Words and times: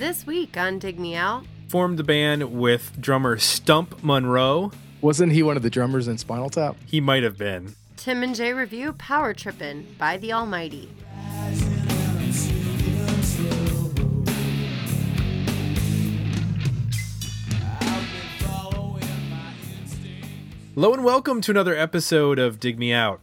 This 0.00 0.26
week 0.26 0.56
on 0.56 0.78
Dig 0.78 0.98
Me 0.98 1.14
Out, 1.14 1.44
Formed 1.68 1.98
the 1.98 2.02
band 2.02 2.58
with 2.58 2.98
drummer 2.98 3.36
Stump 3.36 4.02
Monroe. 4.02 4.72
Wasn't 5.02 5.30
he 5.30 5.42
one 5.42 5.58
of 5.58 5.62
the 5.62 5.68
drummers 5.68 6.08
in 6.08 6.16
Spinal 6.16 6.48
Tap? 6.48 6.74
He 6.86 7.02
might 7.02 7.22
have 7.22 7.36
been. 7.36 7.74
Tim 7.98 8.22
and 8.22 8.34
Jay 8.34 8.54
review 8.54 8.94
Power 8.94 9.34
Trippin' 9.34 9.86
by 9.98 10.16
the 10.16 10.32
Almighty. 10.32 10.88
Hello 20.74 20.94
and 20.94 21.04
welcome 21.04 21.42
to 21.42 21.50
another 21.50 21.76
episode 21.76 22.38
of 22.38 22.58
Dig 22.58 22.78
Me 22.78 22.90
Out. 22.94 23.20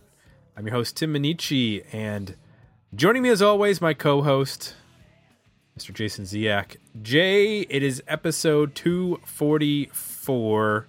I'm 0.56 0.68
your 0.68 0.76
host, 0.76 0.96
Tim 0.96 1.16
Minneci, 1.16 1.84
and 1.92 2.36
joining 2.94 3.24
me 3.24 3.30
as 3.30 3.42
always, 3.42 3.82
my 3.82 3.96
co 3.96 4.22
host, 4.22 4.76
Mr. 5.78 5.94
Jason 5.94 6.26
Ziak. 6.26 6.78
Jay, 7.04 7.60
it 7.62 7.84
is 7.84 8.02
episode 8.08 8.74
244. 8.74 10.88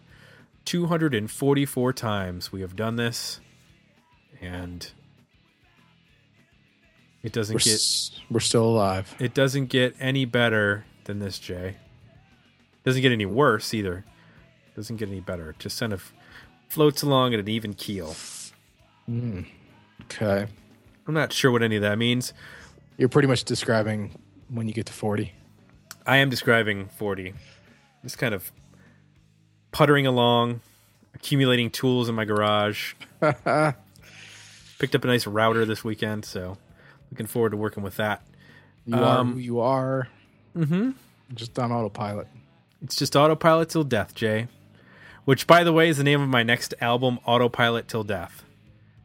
244 0.64 1.92
times 1.94 2.50
we 2.52 2.60
have 2.62 2.74
done 2.76 2.96
this, 2.96 3.40
and 4.40 4.90
it 7.22 7.32
doesn't 7.32 7.54
We're, 7.54 7.58
get 7.60 7.74
s- 7.74 8.18
we're 8.30 8.40
still 8.40 8.64
alive. 8.64 9.14
it 9.18 9.32
doesn't 9.34 9.66
get 9.66 9.94
any 9.98 10.24
better 10.26 10.84
than 11.04 11.18
this, 11.20 11.38
Jay. 11.38 11.76
Doesn't 12.84 13.00
get 13.02 13.12
any 13.12 13.26
worse 13.26 13.72
either. 13.74 14.04
Doesn't 14.76 14.96
get 14.96 15.08
any 15.08 15.20
better. 15.20 15.50
It 15.50 15.58
just 15.58 15.78
kind 15.80 15.92
of 15.94 16.12
floats 16.68 17.02
along 17.02 17.34
at 17.34 17.40
an 17.40 17.48
even 17.48 17.72
keel. 17.74 18.14
Hmm. 19.06 19.42
Okay. 20.02 20.46
I'm 21.06 21.14
not 21.14 21.32
sure 21.32 21.50
what 21.50 21.62
any 21.62 21.76
of 21.76 21.82
that 21.82 21.96
means. 21.98 22.32
You're 22.98 23.08
pretty 23.08 23.28
much 23.28 23.44
describing 23.44 24.18
when 24.48 24.68
you 24.68 24.74
get 24.74 24.86
to 24.86 24.92
40. 24.92 25.32
I 26.06 26.18
am 26.18 26.30
describing 26.30 26.86
40. 26.88 27.34
Just 28.02 28.18
kind 28.18 28.34
of 28.34 28.50
puttering 29.72 30.06
along, 30.06 30.60
accumulating 31.14 31.70
tools 31.70 32.08
in 32.08 32.14
my 32.14 32.24
garage. 32.24 32.94
Picked 33.20 34.94
up 34.94 35.04
a 35.04 35.06
nice 35.06 35.26
router 35.26 35.64
this 35.64 35.82
weekend, 35.84 36.24
so 36.24 36.56
looking 37.10 37.26
forward 37.26 37.50
to 37.50 37.56
working 37.56 37.82
with 37.82 37.96
that. 37.96 38.22
You 38.86 38.96
are 38.96 39.18
Um, 39.18 39.32
who 39.34 39.38
you 39.40 39.60
are. 39.60 40.08
Mm-hmm. 40.56 40.90
Just 41.34 41.58
on 41.58 41.72
autopilot. 41.72 42.28
It's 42.82 42.96
just 42.96 43.16
Autopilot 43.16 43.68
Till 43.70 43.84
Death, 43.84 44.14
Jay. 44.14 44.46
Which, 45.24 45.46
by 45.46 45.62
the 45.64 45.72
way, 45.72 45.88
is 45.88 45.98
the 45.98 46.04
name 46.04 46.22
of 46.22 46.28
my 46.28 46.42
next 46.42 46.72
album, 46.80 47.18
Autopilot 47.26 47.88
Till 47.88 48.04
Death. 48.04 48.44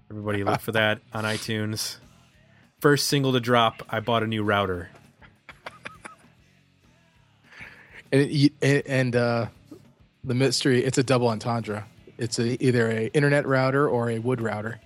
Everybody 0.09 0.43
look 0.43 0.61
for 0.61 0.71
that 0.73 1.01
on 1.11 1.23
iTunes. 1.25 1.97
First 2.79 3.07
single 3.07 3.33
to 3.33 3.39
drop, 3.39 3.81
I 3.89 3.99
bought 3.99 4.23
a 4.23 4.27
new 4.27 4.43
router. 4.43 4.89
And, 8.13 8.51
it, 8.61 8.87
and- 8.87 9.15
uh, 9.15 9.47
the 10.23 10.33
mystery, 10.33 10.83
it's 10.83 10.97
a 10.97 11.03
double 11.03 11.27
entendre. 11.27 11.85
It's 12.17 12.39
a, 12.39 12.63
either 12.63 12.89
a 12.89 13.07
internet 13.07 13.45
router 13.45 13.89
or 13.89 14.09
a 14.09 14.19
wood 14.19 14.39
router. 14.39 14.79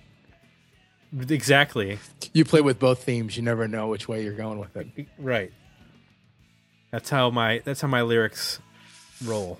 Exactly. 1.28 1.98
You 2.32 2.44
play 2.44 2.60
with 2.60 2.78
both 2.78 3.04
themes. 3.04 3.36
You 3.36 3.42
never 3.42 3.68
know 3.68 3.86
which 3.88 4.08
way 4.08 4.24
you're 4.24 4.34
going 4.34 4.58
with 4.58 4.76
it. 4.76 4.88
Right. 5.16 5.52
That's 6.90 7.08
how 7.10 7.30
my 7.30 7.62
that's 7.64 7.80
how 7.80 7.88
my 7.88 8.02
lyrics 8.02 8.60
roll. 9.24 9.58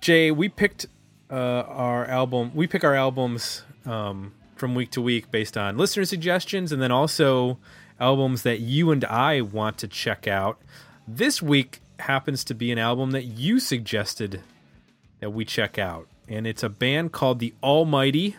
Jay, 0.00 0.30
we 0.30 0.48
picked 0.48 0.86
uh, 1.30 1.34
our 1.34 2.06
album. 2.06 2.52
We 2.54 2.66
pick 2.66 2.84
our 2.84 2.94
albums 2.94 3.62
um, 3.84 4.32
from 4.56 4.74
week 4.74 4.90
to 4.92 5.02
week 5.02 5.30
based 5.30 5.56
on 5.56 5.76
listener 5.76 6.04
suggestions, 6.04 6.70
and 6.70 6.80
then 6.80 6.92
also 6.92 7.58
albums 7.98 8.42
that 8.44 8.60
you 8.60 8.90
and 8.90 9.04
I 9.04 9.40
want 9.40 9.78
to 9.78 9.88
check 9.88 10.28
out. 10.28 10.60
This 11.08 11.42
week 11.42 11.80
happens 12.00 12.44
to 12.44 12.54
be 12.54 12.70
an 12.72 12.78
album 12.78 13.10
that 13.12 13.24
you 13.24 13.60
suggested 13.60 14.40
that 15.20 15.30
we 15.30 15.44
check 15.44 15.78
out, 15.78 16.08
and 16.28 16.46
it's 16.46 16.62
a 16.62 16.68
band 16.68 17.12
called 17.12 17.38
the 17.38 17.54
Almighty, 17.62 18.36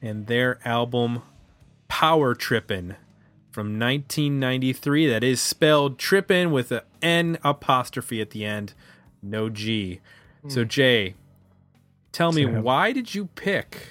and 0.00 0.26
their 0.26 0.58
album 0.64 1.22
Power 1.88 2.34
Trippin' 2.34 2.96
from 3.50 3.78
1993 3.78 5.06
that 5.08 5.22
is 5.22 5.40
spelled 5.40 5.98
trippin' 5.98 6.50
with 6.50 6.72
a 6.72 6.84
N 7.02 7.38
apostrophe 7.44 8.20
at 8.20 8.30
the 8.30 8.44
end, 8.44 8.72
no 9.22 9.48
G. 9.48 10.00
So 10.48 10.64
Jay, 10.64 11.14
tell 12.10 12.32
me 12.32 12.44
Sam. 12.44 12.62
why 12.62 12.92
did 12.92 13.14
you 13.14 13.26
pick 13.26 13.90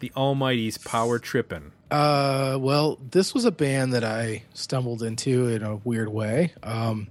the 0.00 0.12
Almighty's 0.16 0.76
Power 0.76 1.18
Trippin'? 1.18 1.72
Uh, 1.90 2.58
well, 2.60 2.98
this 3.10 3.32
was 3.32 3.46
a 3.46 3.50
band 3.50 3.94
that 3.94 4.04
I 4.04 4.42
stumbled 4.52 5.02
into 5.02 5.46
in 5.48 5.62
a 5.62 5.76
weird 5.76 6.10
way. 6.10 6.52
Um, 6.62 7.08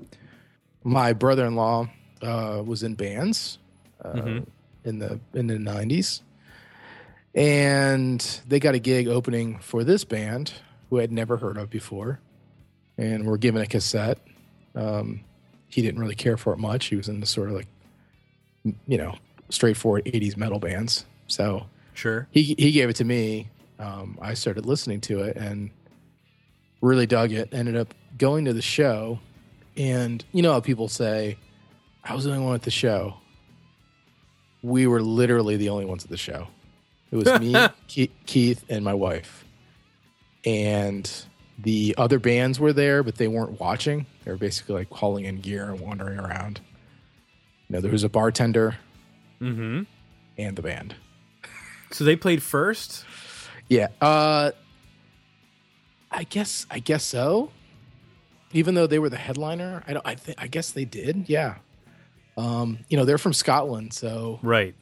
my 0.84 1.14
brother-in-law 1.14 1.90
uh, 2.22 2.64
was 2.66 2.84
in 2.84 2.96
bands 2.96 3.58
uh, 4.04 4.42
in 4.84 5.00
the 5.00 5.20
in 5.34 5.48
the 5.48 5.56
'90s, 5.56 6.22
and 7.36 8.20
they 8.48 8.60
got 8.60 8.76
a 8.76 8.80
gig 8.80 9.08
opening 9.08 9.60
for 9.60 9.84
this 9.84 10.04
band 10.04 10.54
who 10.90 11.00
I'd 11.00 11.12
never 11.12 11.38
heard 11.38 11.58
of 11.58 11.70
before, 11.70 12.20
and 12.98 13.26
were 13.26 13.38
given 13.38 13.62
a 13.62 13.66
cassette. 13.68 14.20
Um, 14.76 15.22
he 15.68 15.82
didn't 15.82 16.00
really 16.00 16.16
care 16.16 16.38
for 16.38 16.54
it 16.54 16.58
much. 16.60 16.86
He 16.86 16.96
was 16.96 17.10
in 17.10 17.20
the 17.20 17.26
sort 17.26 17.50
of 17.50 17.56
like, 17.56 17.68
you 18.88 18.98
know, 18.98 19.16
straightforward 19.50 20.06
'80s 20.06 20.38
metal 20.38 20.60
bands. 20.60 21.06
So 21.28 21.66
Sure. 21.94 22.28
he 22.32 22.56
he 22.58 22.72
gave 22.72 22.90
it 22.90 22.96
to 22.98 23.04
me. 23.06 23.50
Um, 23.80 24.18
I 24.22 24.34
started 24.34 24.66
listening 24.66 25.02
to 25.02 25.22
it 25.22 25.36
and 25.36 25.70
really 26.82 27.06
dug 27.06 27.32
it. 27.32 27.50
Ended 27.54 27.76
up 27.76 27.94
going 28.18 28.46
to 28.46 28.54
the 28.54 28.62
show, 28.62 29.20
and 29.78 30.24
you 30.34 30.42
know 30.42 30.54
how 30.54 30.60
people 30.60 30.88
say, 30.88 31.38
"I 32.04 32.14
was 32.16 32.24
the 32.26 32.32
only 32.32 32.44
one 32.46 32.56
at 32.56 32.64
the 32.64 32.72
show." 32.72 33.16
We 34.64 34.88
were 34.88 35.02
literally 35.02 35.56
the 35.58 35.70
only 35.70 35.86
ones 35.86 36.04
at 36.04 36.10
the 36.10 36.18
show. 36.18 36.48
It 37.12 37.16
was 37.16 37.40
me, 37.40 37.54
Ke- 37.88 38.12
Keith, 38.26 38.66
and 38.70 38.84
my 38.84 38.94
wife, 38.94 39.46
and 40.46 41.10
the 41.60 41.96
other 41.98 42.20
bands 42.20 42.60
were 42.60 42.74
there, 42.74 43.04
but 43.04 43.16
they 43.16 43.28
weren't 43.28 43.60
watching. 43.60 44.06
They 44.26 44.32
were 44.32 44.38
basically 44.38 44.76
like 44.76 44.90
hauling 44.92 45.26
in 45.26 45.38
gear 45.38 45.70
and 45.70 45.80
wandering 45.80 46.20
around. 46.20 46.60
You 47.70 47.76
know, 47.76 47.82
there 47.82 47.92
was 47.92 48.04
a 48.04 48.10
bartender 48.10 48.78
Mm-hmm. 49.42 49.84
and 50.40 50.56
the 50.56 50.62
band. 50.64 50.96
So 51.92 52.04
they 52.04 52.16
played 52.16 52.42
first. 52.42 53.06
Yeah. 53.70 53.88
Uh 54.02 54.52
I 56.12 56.24
guess 56.24 56.66
I 56.72 56.80
guess 56.80 57.04
so. 57.04 57.52
Even 58.54 58.76
though 58.76 58.88
they 58.88 59.00
were 59.00 59.10
the 59.10 59.18
headliner, 59.18 59.84
I 59.88 59.94
don't 59.94 60.06
I 60.08 60.16
think 60.16 60.42
I 60.42 60.48
guess 60.48 60.72
they 60.72 60.86
did. 60.86 61.26
Yeah. 61.28 61.56
Um, 62.38 62.80
you 62.90 62.98
know, 62.98 63.04
they're 63.06 63.18
from 63.18 63.34
Scotland, 63.34 63.94
so 63.94 64.40
Right. 64.44 64.76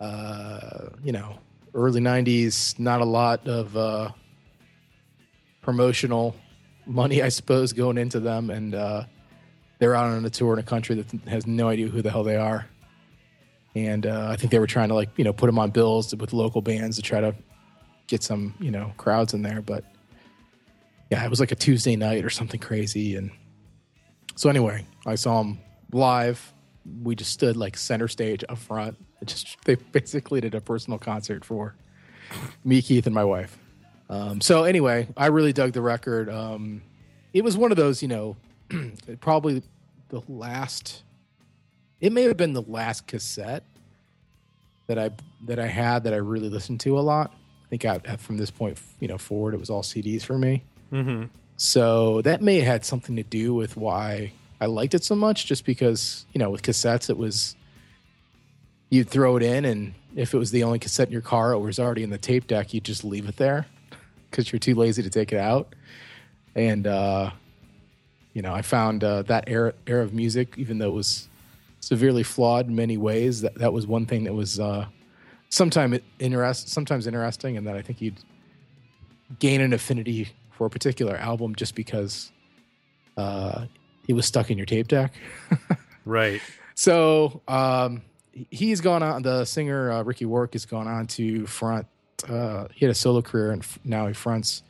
uh, 0.00 0.88
you 1.02 1.12
know, 1.12 1.38
early 1.74 2.00
90s, 2.00 2.78
not 2.78 3.00
a 3.00 3.04
lot 3.04 3.46
of 3.48 3.76
uh 3.76 4.10
promotional 5.62 6.34
money 6.86 7.22
I 7.22 7.28
suppose 7.28 7.72
going 7.74 7.98
into 7.98 8.18
them 8.20 8.48
and 8.48 8.74
uh 8.74 9.04
they're 9.78 9.94
out 9.94 10.06
on 10.06 10.24
a 10.24 10.30
tour 10.30 10.54
in 10.54 10.58
a 10.58 10.62
country 10.62 10.96
that 10.96 11.28
has 11.28 11.46
no 11.46 11.68
idea 11.68 11.86
who 11.88 12.02
the 12.02 12.10
hell 12.10 12.24
they 12.24 12.34
are. 12.36 12.66
And 13.76 14.06
uh, 14.06 14.26
I 14.28 14.34
think 14.34 14.50
they 14.50 14.58
were 14.58 14.66
trying 14.66 14.88
to 14.88 14.94
like, 14.96 15.08
you 15.16 15.22
know, 15.22 15.32
put 15.32 15.46
them 15.46 15.56
on 15.56 15.70
bills 15.70 16.12
with 16.16 16.32
local 16.32 16.62
bands 16.62 16.96
to 16.96 17.02
try 17.02 17.20
to 17.20 17.32
get 18.08 18.24
some, 18.24 18.54
you 18.58 18.72
know, 18.72 18.92
crowds 18.96 19.34
in 19.34 19.42
there. 19.42 19.62
But 19.62 19.84
yeah, 21.10 21.24
it 21.24 21.30
was 21.30 21.40
like 21.40 21.52
a 21.52 21.56
Tuesday 21.56 21.96
night 21.96 22.24
or 22.24 22.30
something 22.30 22.60
crazy. 22.60 23.16
And 23.16 23.30
so 24.36 24.50
anyway, 24.50 24.86
I 25.06 25.14
saw 25.14 25.42
them 25.42 25.60
live. 25.92 26.52
We 27.02 27.14
just 27.14 27.32
stood 27.32 27.56
like 27.56 27.76
center 27.76 28.08
stage 28.08 28.44
up 28.48 28.58
front. 28.58 28.96
It 29.20 29.28
just 29.28 29.56
they 29.64 29.74
basically 29.74 30.40
did 30.40 30.54
a 30.54 30.60
personal 30.60 30.98
concert 30.98 31.44
for 31.44 31.74
me, 32.64 32.82
Keith, 32.82 33.06
and 33.06 33.14
my 33.14 33.24
wife. 33.24 33.58
Um, 34.10 34.40
so 34.40 34.64
anyway, 34.64 35.08
I 35.16 35.26
really 35.26 35.52
dug 35.52 35.72
the 35.72 35.82
record. 35.82 36.30
Um, 36.30 36.82
it 37.32 37.44
was 37.44 37.56
one 37.56 37.70
of 37.70 37.76
those, 37.76 38.02
you 38.02 38.08
know, 38.08 38.36
probably 39.20 39.62
the 40.08 40.22
last. 40.28 41.02
It 42.00 42.12
may 42.12 42.22
have 42.22 42.36
been 42.36 42.52
the 42.52 42.62
last 42.62 43.06
cassette 43.06 43.64
that 44.86 44.98
I 44.98 45.10
that 45.46 45.58
I 45.58 45.66
had 45.66 46.04
that 46.04 46.14
I 46.14 46.18
really 46.18 46.48
listened 46.48 46.80
to 46.80 46.98
a 46.98 47.00
lot. 47.00 47.32
I 47.66 47.68
think 47.68 47.84
I, 47.84 47.98
from 48.16 48.38
this 48.38 48.50
point, 48.50 48.78
you 48.98 49.08
know, 49.08 49.18
forward, 49.18 49.52
it 49.52 49.60
was 49.60 49.68
all 49.68 49.82
CDs 49.82 50.22
for 50.22 50.38
me. 50.38 50.62
Mm-hmm. 50.92 51.24
So 51.56 52.22
that 52.22 52.40
may 52.40 52.56
have 52.58 52.66
had 52.66 52.84
something 52.84 53.16
to 53.16 53.22
do 53.22 53.54
with 53.54 53.76
why 53.76 54.32
I 54.60 54.66
liked 54.66 54.94
it 54.94 55.04
so 55.04 55.14
much, 55.14 55.46
just 55.46 55.64
because, 55.64 56.26
you 56.32 56.38
know, 56.38 56.50
with 56.50 56.62
cassettes, 56.62 57.10
it 57.10 57.16
was 57.16 57.56
you'd 58.90 59.08
throw 59.08 59.36
it 59.36 59.42
in, 59.42 59.64
and 59.64 59.94
if 60.16 60.34
it 60.34 60.38
was 60.38 60.50
the 60.50 60.64
only 60.64 60.78
cassette 60.78 61.08
in 61.08 61.12
your 61.12 61.22
car, 61.22 61.52
it 61.52 61.58
was 61.58 61.78
already 61.78 62.02
in 62.02 62.10
the 62.10 62.18
tape 62.18 62.46
deck, 62.46 62.72
you'd 62.72 62.84
just 62.84 63.04
leave 63.04 63.28
it 63.28 63.36
there 63.36 63.66
because 64.30 64.50
you're 64.50 64.58
too 64.58 64.74
lazy 64.74 65.02
to 65.02 65.10
take 65.10 65.32
it 65.32 65.38
out. 65.38 65.74
And, 66.54 66.86
uh, 66.86 67.30
you 68.32 68.42
know, 68.42 68.54
I 68.54 68.62
found 68.62 69.04
uh, 69.04 69.22
that 69.22 69.44
era, 69.48 69.74
era 69.86 70.02
of 70.02 70.14
music, 70.14 70.54
even 70.56 70.78
though 70.78 70.88
it 70.88 70.94
was 70.94 71.28
severely 71.80 72.22
flawed 72.22 72.66
in 72.66 72.74
many 72.74 72.96
ways, 72.96 73.42
that, 73.42 73.54
that 73.56 73.72
was 73.72 73.86
one 73.86 74.06
thing 74.06 74.24
that 74.24 74.32
was 74.32 74.58
uh, 74.58 74.86
interest, 76.18 76.68
sometimes 76.68 77.06
interesting, 77.06 77.56
and 77.56 77.66
that 77.66 77.76
I 77.76 77.82
think 77.82 78.00
you'd 78.00 78.18
gain 79.38 79.60
an 79.60 79.72
affinity 79.72 80.28
for 80.58 80.66
a 80.66 80.70
particular 80.70 81.16
album 81.16 81.54
just 81.54 81.74
because 81.74 82.30
uh, 83.16 83.64
he 84.06 84.12
was 84.12 84.26
stuck 84.26 84.50
in 84.50 84.58
your 84.58 84.66
tape 84.66 84.88
deck. 84.88 85.14
Right. 86.08 86.40
So 86.74 87.42
um, 87.46 88.00
he's 88.50 88.80
gone 88.80 89.02
on. 89.02 89.20
The 89.20 89.44
singer 89.44 89.92
uh, 89.92 90.02
Ricky 90.04 90.24
Warwick 90.24 90.54
has 90.54 90.64
gone 90.64 90.88
on 90.88 91.06
to 91.08 91.46
front. 91.46 91.86
Uh, 92.26 92.68
he 92.74 92.86
had 92.86 92.90
a 92.90 92.94
solo 92.94 93.20
career, 93.20 93.50
and 93.52 93.62
f- 93.62 93.78
now 93.84 94.06
he 94.06 94.14
fronts. 94.14 94.62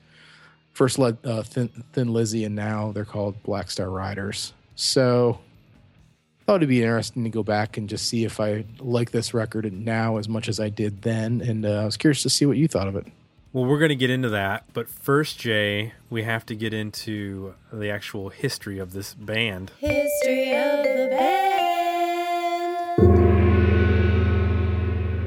First 0.73 0.99
led 0.99 1.17
uh, 1.25 1.45
Thin, 1.45 1.85
Thin 1.93 2.13
Lizzy, 2.13 2.45
and 2.45 2.57
now 2.57 2.91
they're 2.91 3.05
called 3.05 3.41
Black 3.45 3.71
Star 3.71 3.89
Riders. 3.89 4.53
So 4.75 5.39
I 6.41 6.45
thought 6.45 6.57
it'd 6.57 6.69
be 6.69 6.83
interesting 6.83 7.23
to 7.23 7.31
go 7.31 7.45
back 7.45 7.77
and 7.77 7.89
just 7.89 8.09
see 8.09 8.25
if 8.25 8.41
I 8.41 8.65
like 8.81 9.13
this 9.13 9.33
record 9.33 9.73
now 9.73 10.17
as 10.17 10.29
much 10.29 10.49
as 10.49 10.59
I 10.59 10.71
did 10.71 11.03
then, 11.03 11.41
and 11.41 11.65
uh, 11.65 11.83
I 11.83 11.85
was 11.85 11.97
curious 11.97 12.23
to 12.25 12.31
see 12.31 12.47
what 12.47 12.57
you 12.57 12.67
thought 12.67 12.89
of 12.89 12.97
it. 12.97 13.07
Well, 13.51 13.65
we're 13.65 13.79
going 13.79 13.89
to 13.89 13.97
get 13.97 14.11
into 14.11 14.29
that, 14.29 14.65
but 14.75 14.91
first, 14.91 15.39
Jay, 15.39 15.95
we 16.11 16.23
have 16.23 16.45
to 16.47 16.55
get 16.55 16.75
into 16.75 17.55
the 17.73 17.89
actual 17.89 18.29
history 18.29 18.79
of 18.79 18.93
this 18.93 19.15
band. 19.15 19.73
History 19.79 20.55
of 20.55 20.85
the 20.85 21.09
band. 21.11 21.59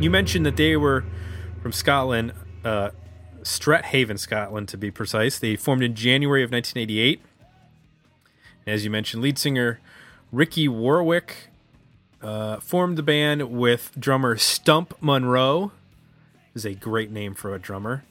You 0.03 0.11
mentioned 0.11 0.45
that 0.45 0.55
they 0.55 0.77
were 0.77 1.03
from 1.63 1.71
Scotland, 1.71 2.33
uh, 2.63 2.91
Strathaven, 3.41 4.19
Scotland, 4.19 4.67
to 4.69 4.77
be 4.77 4.91
precise. 4.91 5.39
They 5.39 5.55
formed 5.55 5.81
in 5.81 5.95
January 5.95 6.43
of 6.43 6.51
1988. 6.51 7.21
As 8.67 8.83
you 8.83 8.91
mentioned, 8.91 9.23
lead 9.23 9.39
singer 9.39 9.79
Ricky 10.31 10.67
Warwick 10.67 11.49
uh, 12.21 12.59
formed 12.59 12.99
the 12.99 13.03
band 13.03 13.49
with 13.51 13.93
drummer 13.99 14.37
Stump 14.37 14.93
Monroe. 15.01 15.71
Is 16.53 16.65
a 16.65 16.75
great 16.75 17.09
name 17.09 17.33
for 17.33 17.55
a 17.55 17.59
drummer. 17.59 18.03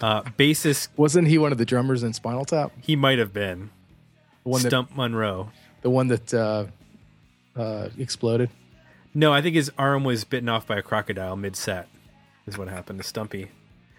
Uh, 0.00 0.22
bassist, 0.22 0.88
Wasn't 0.96 1.26
he 1.28 1.38
one 1.38 1.52
of 1.52 1.58
the 1.58 1.64
drummers 1.64 2.02
in 2.02 2.12
Spinal 2.12 2.44
Tap? 2.44 2.70
he 2.82 2.96
might 2.96 3.18
have 3.18 3.32
been 3.32 3.70
The 4.44 4.48
one 4.50 4.62
that 4.62 4.68
Stump 4.70 4.94
Monroe. 4.96 5.50
the 5.82 5.90
one 5.90 6.08
that 6.08 6.34
uh, 6.34 6.66
uh, 7.56 7.88
exploded. 7.98 8.50
No, 9.14 9.32
I 9.32 9.40
think 9.40 9.54
his 9.56 9.70
arm 9.78 10.04
was 10.04 10.24
bitten 10.24 10.48
off 10.50 10.66
by 10.66 10.76
a 10.76 10.82
crocodile 10.82 11.36
mid-set. 11.36 11.88
Is 12.46 12.58
what 12.58 12.68
happened 12.68 12.98
to 12.98 13.04
Stumpy. 13.04 13.50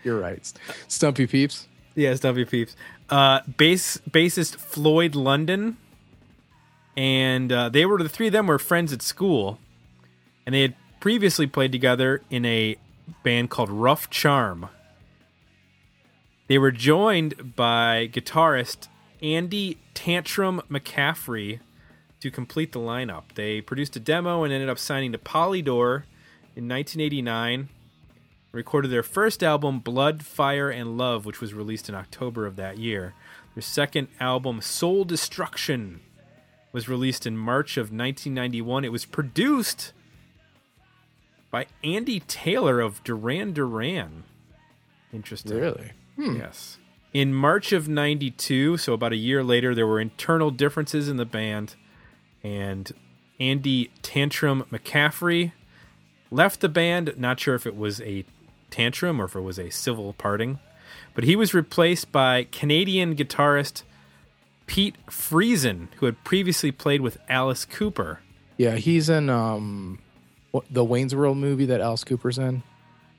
You're 0.04 0.20
right, 0.20 0.40
Stumpy 0.88 1.26
Pepys. 1.28 1.66
Yeah, 1.96 2.14
Stumpy 2.16 2.46
Pepys. 2.46 2.76
Uh, 3.10 3.40
bass 3.58 3.98
bassist 4.10 4.56
Floyd 4.58 5.16
London, 5.16 5.78
and 6.96 7.52
uh, 7.52 7.70
they 7.70 7.86
were 7.86 7.98
the 8.02 8.08
three 8.10 8.28
of 8.28 8.34
them 8.34 8.48
were 8.48 8.60
friends 8.60 8.94
at 8.94 9.02
school, 9.02 9.60
and 10.46 10.54
they 10.56 10.62
had 10.62 10.76
previously 11.00 11.48
played 11.48 11.72
together 11.72 12.22
in 12.30 12.46
a 12.46 12.76
band 13.24 13.50
called 13.50 13.70
Rough 13.70 14.10
Charm. 14.10 14.70
They 16.48 16.58
were 16.58 16.72
joined 16.72 17.56
by 17.56 18.10
guitarist 18.12 18.88
Andy 19.22 19.78
Tantrum 19.94 20.62
McCaffrey 20.70 21.60
to 22.20 22.32
complete 22.32 22.72
the 22.72 22.80
lineup. 22.80 23.24
They 23.36 23.62
produced 23.62 23.96
a 23.96 24.00
demo 24.00 24.44
and 24.44 24.54
ended 24.54 24.70
up 24.70 24.80
signing 24.80 25.12
to 25.12 25.18
Polydor 25.18 26.04
in 26.56 26.68
1989 26.68 27.70
recorded 28.52 28.90
their 28.90 29.04
first 29.04 29.44
album, 29.44 29.80
Blood, 29.80 30.24
Fire, 30.24 30.70
and 30.70 30.98
Love, 30.98 31.26
which 31.26 31.40
was 31.40 31.54
released 31.54 31.90
in 31.90 31.96
October 31.96 32.46
of 32.46 32.56
that 32.56 32.78
year. 32.78 33.14
Their 33.54 33.62
second 33.62 34.08
album, 34.20 34.62
Soul 34.62 35.06
Destruction, 35.06 36.02
was 36.72 36.90
released 36.90 37.26
in 37.26 37.38
March 37.38 37.78
of 37.78 37.86
1991. 37.92 38.84
It 38.84 38.92
was 38.92 39.06
produced 39.06 39.94
by 41.52 41.68
Andy 41.84 42.20
Taylor 42.22 42.80
of 42.80 43.04
Duran 43.04 43.54
Duran. 43.54 44.24
Interesting. 45.14 45.58
Really? 45.58 45.92
Yes. 46.18 46.78
In 47.14 47.34
March 47.34 47.72
of 47.72 47.88
92, 47.88 48.78
so 48.78 48.94
about 48.94 49.14
a 49.14 49.18
year 49.18 49.44
later, 49.44 49.74
there 49.74 49.88
were 49.88 50.00
internal 50.00 50.52
differences 50.52 51.08
in 51.08 51.18
the 51.18 51.26
band, 51.26 51.76
and 52.44 52.92
Andy 53.40 53.92
Tantrum 54.02 54.66
McCaffrey 54.72 55.54
left 56.32 56.60
the 56.60 56.70
band. 56.70 57.14
Not 57.18 57.40
sure 57.40 57.56
if 57.56 57.66
it 57.66 57.78
was 57.78 58.02
a 58.02 58.26
tantrum 58.70 59.22
or 59.22 59.26
if 59.26 59.36
it 59.36 59.42
was 59.42 59.58
a 59.58 59.70
civil 59.70 60.14
parting, 60.14 60.60
but 61.16 61.24
he 61.24 61.36
was 61.36 61.54
replaced 61.54 62.12
by 62.12 62.44
Canadian 62.52 63.16
guitarist 63.16 63.84
Pete 64.66 64.96
Friesen, 65.08 65.88
who 65.96 66.06
had 66.06 66.24
previously 66.24 66.72
played 66.72 67.02
with 67.02 67.18
Alice 67.30 67.66
Cooper. 67.66 68.20
Yeah, 68.58 68.76
he's 68.76 69.10
in 69.10 69.30
um, 69.30 70.00
the 70.70 70.84
Wayne's 70.84 71.16
World 71.16 71.38
movie 71.38 71.66
that 71.66 71.80
Alice 71.80 72.04
Cooper's 72.04 72.38
in. 72.38 72.64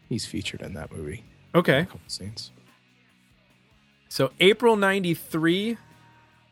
He's 0.08 0.26
featured 0.26 0.62
in 0.62 0.74
that 0.74 0.92
movie. 0.92 1.24
Okay. 1.54 1.80
A 1.80 1.84
couple 1.86 2.00
scenes. 2.06 2.50
So 4.08 4.32
April 4.40 4.76
93, 4.76 5.76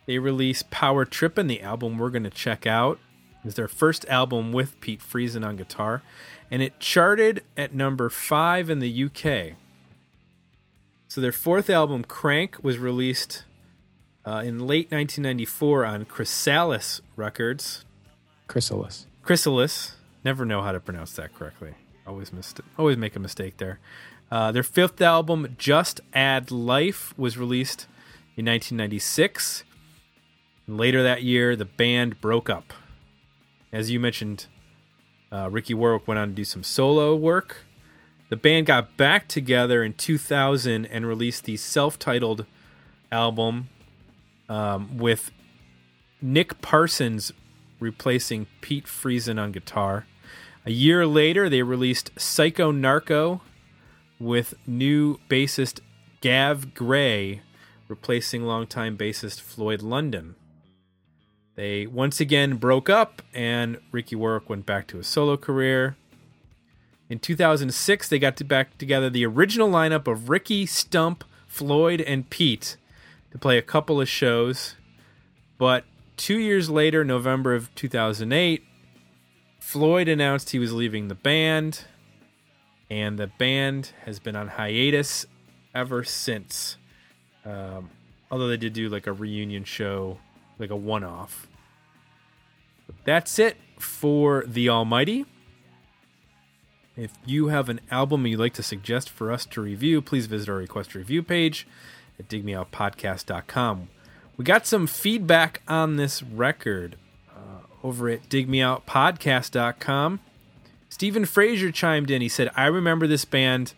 they 0.06 0.19
released 0.19 0.70
Power 0.70 1.05
Trippin', 1.05 1.47
the 1.47 1.62
album 1.62 1.99
we're 1.99 2.11
going 2.11 2.25
to 2.25 2.31
check 2.31 2.67
out. 2.67 2.99
It's 3.44 3.55
their 3.55 3.69
first 3.69 4.05
album 4.08 4.53
with 4.53 4.81
Pete 4.81 5.00
Friesen 5.00 5.47
on 5.47 5.56
guitar, 5.56 6.03
and 6.50 6.62
it 6.62 6.81
charted 6.81 7.44
at 7.56 7.75
number 7.75 8.11
5 8.11 8.70
in 8.70 8.81
the 8.81 9.05
UK. 9.05 9.56
So 11.08 11.20
their 11.20 11.32
fourth 11.32 11.70
album, 11.70 12.05
Crank, 12.05 12.62
was 12.62 12.79
released 12.79 13.44
uh, 14.25 14.43
in 14.44 14.58
late 14.67 14.91
1994 14.91 15.85
on 15.85 16.05
Chrysalis 16.05 17.00
Records. 17.14 17.85
Chrysalis. 18.49 19.06
Chrysalis. 19.23 19.93
Never 20.25 20.44
know 20.44 20.62
how 20.62 20.73
to 20.73 20.81
pronounce 20.81 21.12
that 21.12 21.32
correctly. 21.35 21.75
Always 22.06 22.32
mist- 22.32 22.61
always 22.76 22.97
make 22.97 23.14
a 23.17 23.20
mistake 23.20 23.56
there. 23.58 23.79
Uh, 24.31 24.50
their 24.50 24.62
fifth 24.62 25.00
album, 25.00 25.55
Just 25.56 26.00
Add 26.12 26.50
Life, 26.50 27.17
was 27.17 27.38
released 27.38 27.87
in 28.37 28.46
1996. 28.46 29.64
And 30.67 30.76
later 30.76 31.02
that 31.02 31.23
year, 31.23 31.55
the 31.55 31.64
band 31.64 32.20
broke 32.20 32.50
up. 32.50 32.73
As 33.73 33.90
you 33.90 34.00
mentioned, 34.00 34.46
uh, 35.31 35.49
Ricky 35.50 35.75
Warwick 35.75 36.08
went 36.08 36.19
on 36.19 36.28
to 36.28 36.34
do 36.34 36.44
some 36.44 36.62
solo 36.62 37.14
work. 37.14 37.64
The 38.28 38.37
band 38.37 38.67
got 38.67 38.96
back 38.96 39.28
together 39.28 39.84
in 39.84 39.93
2000 39.93 40.87
and 40.87 41.06
released 41.06 41.44
the 41.44 41.56
self-titled 41.56 42.46
album 43.12 43.69
um, 44.49 44.99
with 44.99 45.31
Nick 46.20 46.61
Parsons 46.61 47.32
replacing 47.79 48.46
Pete 48.61 48.87
Friesen 48.87 49.40
on 49.40 49.52
guitar. 49.52 50.06
A 50.64 50.72
year 50.72 51.06
later, 51.06 51.49
they 51.49 51.62
released 51.62 52.11
Psycho 52.17 52.72
Narco 52.72 53.43
with 54.19 54.55
new 54.67 55.19
bassist 55.29 55.81
Gav 56.20 56.75
Gray 56.75 57.43
replacing 57.89 58.44
longtime 58.44 58.96
bassist 58.96 59.41
Floyd 59.41 59.82
London. 59.82 60.35
They 61.55 61.87
once 61.87 62.20
again 62.20 62.56
broke 62.56 62.91
up, 62.91 63.23
and 63.32 63.79
Ricky 63.91 64.17
Warwick 64.17 64.49
went 64.49 64.67
back 64.67 64.87
to 64.89 64.99
a 64.99 65.05
solo 65.05 65.37
career. 65.37 65.96
In 67.08 67.19
2006, 67.19 68.08
they 68.08 68.19
got 68.19 68.37
to 68.37 68.44
back 68.44 68.77
together 68.79 69.08
the 69.08 69.25
original 69.25 69.70
lineup 69.70 70.06
of 70.06 70.29
Ricky, 70.29 70.67
Stump, 70.67 71.25
Floyd, 71.46 72.01
and 72.01 72.29
Pete 72.29 72.77
to 73.31 73.39
play 73.39 73.56
a 73.56 73.63
couple 73.63 74.01
of 74.01 74.08
shows. 74.08 74.75
But 75.56 75.85
two 76.17 76.39
years 76.39 76.69
later, 76.69 77.05
November 77.05 77.55
of 77.55 77.75
2008, 77.75 78.65
Floyd 79.61 80.08
announced 80.08 80.51
he 80.51 80.58
was 80.58 80.73
leaving 80.73 81.08
the 81.08 81.15
band, 81.15 81.85
and 82.90 83.19
the 83.19 83.26
band 83.26 83.93
has 84.05 84.19
been 84.19 84.36
on 84.36 84.48
hiatus 84.48 85.26
ever 85.74 86.05
since. 86.05 86.76
Um, 87.44 87.90
although 88.31 88.48
they 88.48 88.56
did 88.56 88.72
do 88.72 88.88
like 88.88 89.06
a 89.06 89.12
reunion 89.12 89.64
show, 89.64 90.19
like 90.58 90.70
a 90.70 90.76
one 90.76 91.05
off. 91.05 91.46
That's 93.05 93.38
it 93.38 93.56
for 93.78 94.44
The 94.46 94.69
Almighty. 94.69 95.26
If 96.96 97.12
you 97.26 97.48
have 97.48 97.69
an 97.69 97.81
album 97.90 98.26
you'd 98.26 98.40
like 98.40 98.55
to 98.55 98.62
suggest 98.62 99.10
for 99.10 99.31
us 99.31 99.44
to 99.46 99.60
review, 99.60 100.00
please 100.00 100.26
visit 100.26 100.48
our 100.48 100.56
request 100.56 100.94
review 100.94 101.22
page 101.22 101.66
at 102.19 102.28
digmeoutpodcast.com. 102.28 103.88
We 104.36 104.44
got 104.44 104.66
some 104.66 104.86
feedback 104.86 105.62
on 105.69 105.96
this 105.96 106.22
record 106.22 106.96
uh, 107.31 107.66
over 107.82 108.08
at 108.08 108.28
digmeoutpodcast.com. 108.28 110.20
Stephen 110.88 111.24
Fraser 111.24 111.70
chimed 111.70 112.10
in. 112.10 112.22
He 112.22 112.28
said, 112.28 112.50
I 112.56 112.66
remember 112.66 113.06
this 113.06 113.24
band 113.24 113.74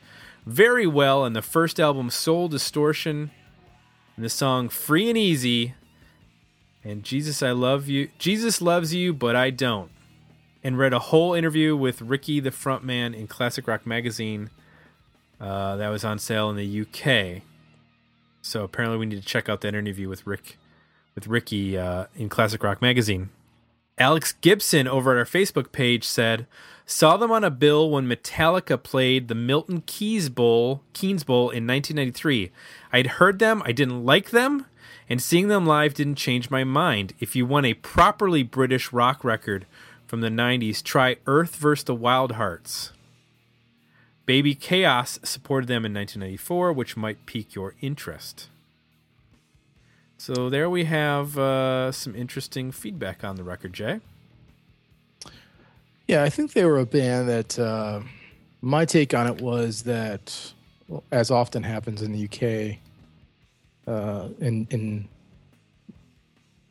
very 0.46 0.86
well 0.86 1.24
in 1.24 1.32
the 1.32 1.42
first 1.42 1.78
album, 1.78 2.10
Soul 2.10 2.48
Distortion, 2.48 3.30
and 4.16 4.24
the 4.24 4.30
song 4.30 4.68
Free 4.68 5.08
and 5.08 5.18
Easy, 5.18 5.74
and 6.82 7.04
Jesus, 7.04 7.42
I 7.42 7.50
Love 7.50 7.88
You. 7.88 8.08
Jesus 8.18 8.62
Loves 8.62 8.94
You, 8.94 9.12
but 9.12 9.36
I 9.36 9.50
Don't. 9.50 9.90
And 10.64 10.78
read 10.78 10.92
a 10.92 10.98
whole 10.98 11.34
interview 11.34 11.76
with 11.76 12.00
Ricky, 12.00 12.40
the 12.40 12.50
frontman, 12.50 13.14
in 13.14 13.26
Classic 13.26 13.66
Rock 13.66 13.86
Magazine. 13.86 14.50
Uh, 15.40 15.76
that 15.76 15.88
was 15.88 16.04
on 16.04 16.18
sale 16.18 16.50
in 16.50 16.56
the 16.56 16.80
UK. 16.80 17.42
So 18.42 18.64
apparently, 18.64 18.98
we 18.98 19.06
need 19.06 19.20
to 19.20 19.26
check 19.26 19.48
out 19.48 19.60
that 19.60 19.74
interview 19.74 20.08
with 20.08 20.26
Rick, 20.26 20.58
with 21.14 21.26
Ricky 21.26 21.76
uh, 21.76 22.06
in 22.16 22.28
Classic 22.28 22.62
Rock 22.62 22.80
Magazine. 22.80 23.30
Alex 23.98 24.32
Gibson 24.40 24.86
over 24.86 25.12
at 25.12 25.18
our 25.18 25.24
Facebook 25.24 25.72
page 25.72 26.04
said, 26.04 26.46
"Saw 26.86 27.16
them 27.16 27.30
on 27.30 27.44
a 27.44 27.50
bill 27.50 27.90
when 27.90 28.08
Metallica 28.08 28.82
played 28.82 29.28
the 29.28 29.34
Milton 29.34 29.82
Keys 29.86 30.28
Bowl, 30.28 30.82
Keynes 30.92 31.24
Bowl 31.24 31.50
in 31.50 31.66
1993. 31.66 32.50
I'd 32.92 33.18
heard 33.18 33.38
them, 33.38 33.62
I 33.64 33.72
didn't 33.72 34.04
like 34.04 34.30
them, 34.30 34.66
and 35.08 35.20
seeing 35.20 35.48
them 35.48 35.66
live 35.66 35.94
didn't 35.94 36.14
change 36.14 36.50
my 36.50 36.64
mind. 36.64 37.14
If 37.18 37.34
you 37.34 37.44
want 37.44 37.66
a 37.66 37.74
properly 37.74 38.42
British 38.42 38.92
rock 38.92 39.24
record 39.24 39.66
from 40.06 40.20
the 40.20 40.30
90s, 40.30 40.82
try 40.82 41.16
Earth 41.26 41.56
vs. 41.56 41.84
the 41.84 41.94
Wild 41.94 42.32
Hearts. 42.32 42.92
Baby 44.26 44.54
Chaos 44.54 45.18
supported 45.22 45.68
them 45.68 45.84
in 45.86 45.94
1994, 45.94 46.72
which 46.72 46.96
might 46.96 47.26
pique 47.26 47.54
your 47.54 47.74
interest. 47.80 48.48
So 50.20 50.50
there 50.50 50.68
we 50.68 50.84
have 50.84 51.38
uh, 51.38 51.92
some 51.92 52.16
interesting 52.16 52.72
feedback 52.72 53.22
on 53.22 53.36
the 53.36 53.44
record, 53.44 53.72
Jay. 53.72 54.00
Yeah, 56.08 56.24
I 56.24 56.28
think 56.28 56.54
they 56.54 56.64
were 56.64 56.80
a 56.80 56.86
band 56.86 57.28
that 57.28 57.56
uh, 57.56 58.00
my 58.60 58.84
take 58.84 59.14
on 59.14 59.28
it 59.28 59.40
was 59.40 59.84
that, 59.84 60.52
as 61.12 61.30
often 61.30 61.62
happens 61.62 62.02
in 62.02 62.12
the 62.12 62.24
UK, 62.24 62.78
uh, 63.86 64.28
in 64.40 64.66
in 64.70 65.08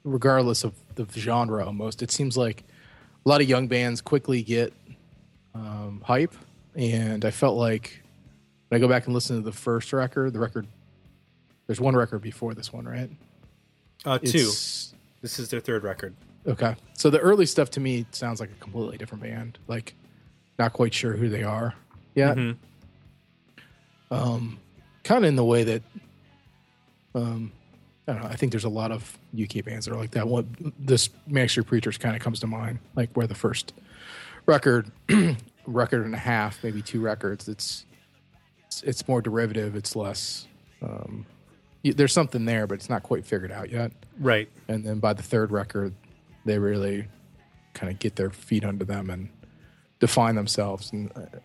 regardless 0.04 0.66
of 0.66 0.74
the 0.96 1.08
genre, 1.18 1.66
almost 1.66 2.02
it 2.04 2.12
seems 2.12 2.36
like 2.36 2.64
a 3.26 3.30
lot 3.30 3.42
of 3.42 3.48
young 3.48 3.68
bands 3.68 4.02
quickly 4.02 4.44
get 4.44 4.74
um, 5.56 6.02
hype, 6.04 6.36
and 6.76 7.24
I 7.24 7.32
felt 7.32 7.58
like 7.58 8.04
when 8.68 8.78
I 8.78 8.82
go 8.82 8.90
back 8.90 9.06
and 9.06 9.14
listen 9.14 9.38
to 9.38 9.42
the 9.42 9.56
first 9.56 9.94
record, 9.94 10.34
the 10.34 10.40
record, 10.40 10.68
there's 11.66 11.80
one 11.80 11.96
record 11.96 12.22
before 12.22 12.54
this 12.54 12.74
one, 12.74 12.86
right? 12.86 13.10
Uh, 14.06 14.20
two. 14.20 14.52
This 15.22 15.40
is 15.40 15.50
their 15.50 15.60
third 15.60 15.84
record. 15.84 16.16
Okay. 16.48 16.76
So 16.94 17.10
the 17.10 17.20
early 17.20 17.46
stuff 17.46 17.70
to 17.72 17.80
me 17.80 18.06
sounds 18.12 18.40
like 18.40 18.50
a 18.52 18.56
completely 18.56 18.98
different 18.98 19.24
band. 19.24 19.58
Like, 19.68 19.96
not 20.58 20.74
quite 20.74 20.94
sure 20.94 21.14
who 21.16 21.30
they 21.30 21.44
are 21.44 21.76
yet. 22.16 22.38
Mhm. 22.38 22.58
Um, 24.10 24.60
kind 25.04 25.26
of 25.26 25.30
in 25.30 25.36
the 25.36 25.44
way 25.44 25.64
that, 25.64 25.84
um, 27.14 27.52
I 28.08 28.14
don't 28.14 28.24
know. 28.24 28.30
I 28.30 28.36
think 28.36 28.52
there's 28.54 28.64
a 28.64 28.70
lot 28.70 28.92
of 28.92 29.18
UK 29.34 29.62
bands 29.62 29.86
that 29.86 29.94
are 29.94 29.98
like 29.98 30.12
that. 30.12 30.28
One, 30.28 30.74
this 30.80 31.10
Street 31.48 31.68
Preachers 31.68 31.98
kind 31.98 32.16
of 32.16 32.22
comes 32.22 32.40
to 32.40 32.48
mind, 32.48 32.80
like 32.96 33.12
where 33.14 33.28
the 33.28 33.36
first 33.36 33.74
record, 34.46 34.90
record 35.68 36.06
and 36.06 36.16
a 36.16 36.20
half, 36.20 36.64
maybe 36.64 36.82
two 36.82 37.02
records. 37.02 37.48
It's 37.50 37.86
it's, 38.66 38.84
it's 38.84 39.08
more 39.08 39.22
derivative. 39.22 39.76
It's 39.76 39.96
less. 39.96 40.48
Um, 40.82 41.26
there's 41.92 42.14
something 42.14 42.46
there, 42.46 42.68
but 42.68 42.76
it's 42.76 42.90
not 42.90 43.04
quite 43.04 43.26
figured 43.26 43.52
out 43.52 43.70
yet. 43.70 43.92
Right. 44.20 44.50
and 44.68 44.84
then 44.84 45.00
by 45.00 45.14
the 45.14 45.22
third 45.22 45.52
record 45.52 45.94
they 46.44 46.58
really 46.58 47.08
kind 47.74 47.92
of 47.92 48.00
get 48.00 48.16
their 48.16 48.32
feet 48.32 48.66
under 48.66 48.84
them 48.84 49.10
and 49.12 49.30
define 50.00 50.34
themselves 50.36 50.92
and 50.92 51.12
uh, 51.16 51.38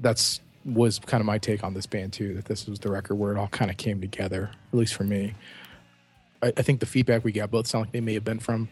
that's 0.00 0.40
was 0.66 0.98
kind 0.98 1.20
of 1.20 1.26
my 1.26 1.38
take 1.38 1.64
on 1.64 1.72
this 1.72 1.86
band 1.86 2.12
too 2.12 2.34
that 2.34 2.44
this 2.44 2.66
was 2.66 2.78
the 2.80 2.90
record 2.90 3.14
where 3.14 3.32
it 3.32 3.38
all 3.38 3.48
kind 3.48 3.70
of 3.70 3.76
came 3.78 4.00
together 4.00 4.50
at 4.72 4.78
least 4.78 4.94
for 4.94 5.04
me 5.04 5.32
I, 6.42 6.52
I 6.56 6.62
think 6.62 6.80
the 6.80 6.86
feedback 6.86 7.24
we 7.24 7.32
got 7.32 7.50
both 7.50 7.66
sound 7.66 7.86
like 7.86 7.92
they 7.92 8.00
may 8.00 8.14
have 8.14 8.24
been 8.24 8.40
from 8.40 8.68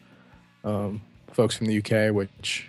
um, 0.64 1.00
folks 1.32 1.56
from 1.56 1.68
the 1.68 1.78
uk 1.78 2.14
which 2.14 2.68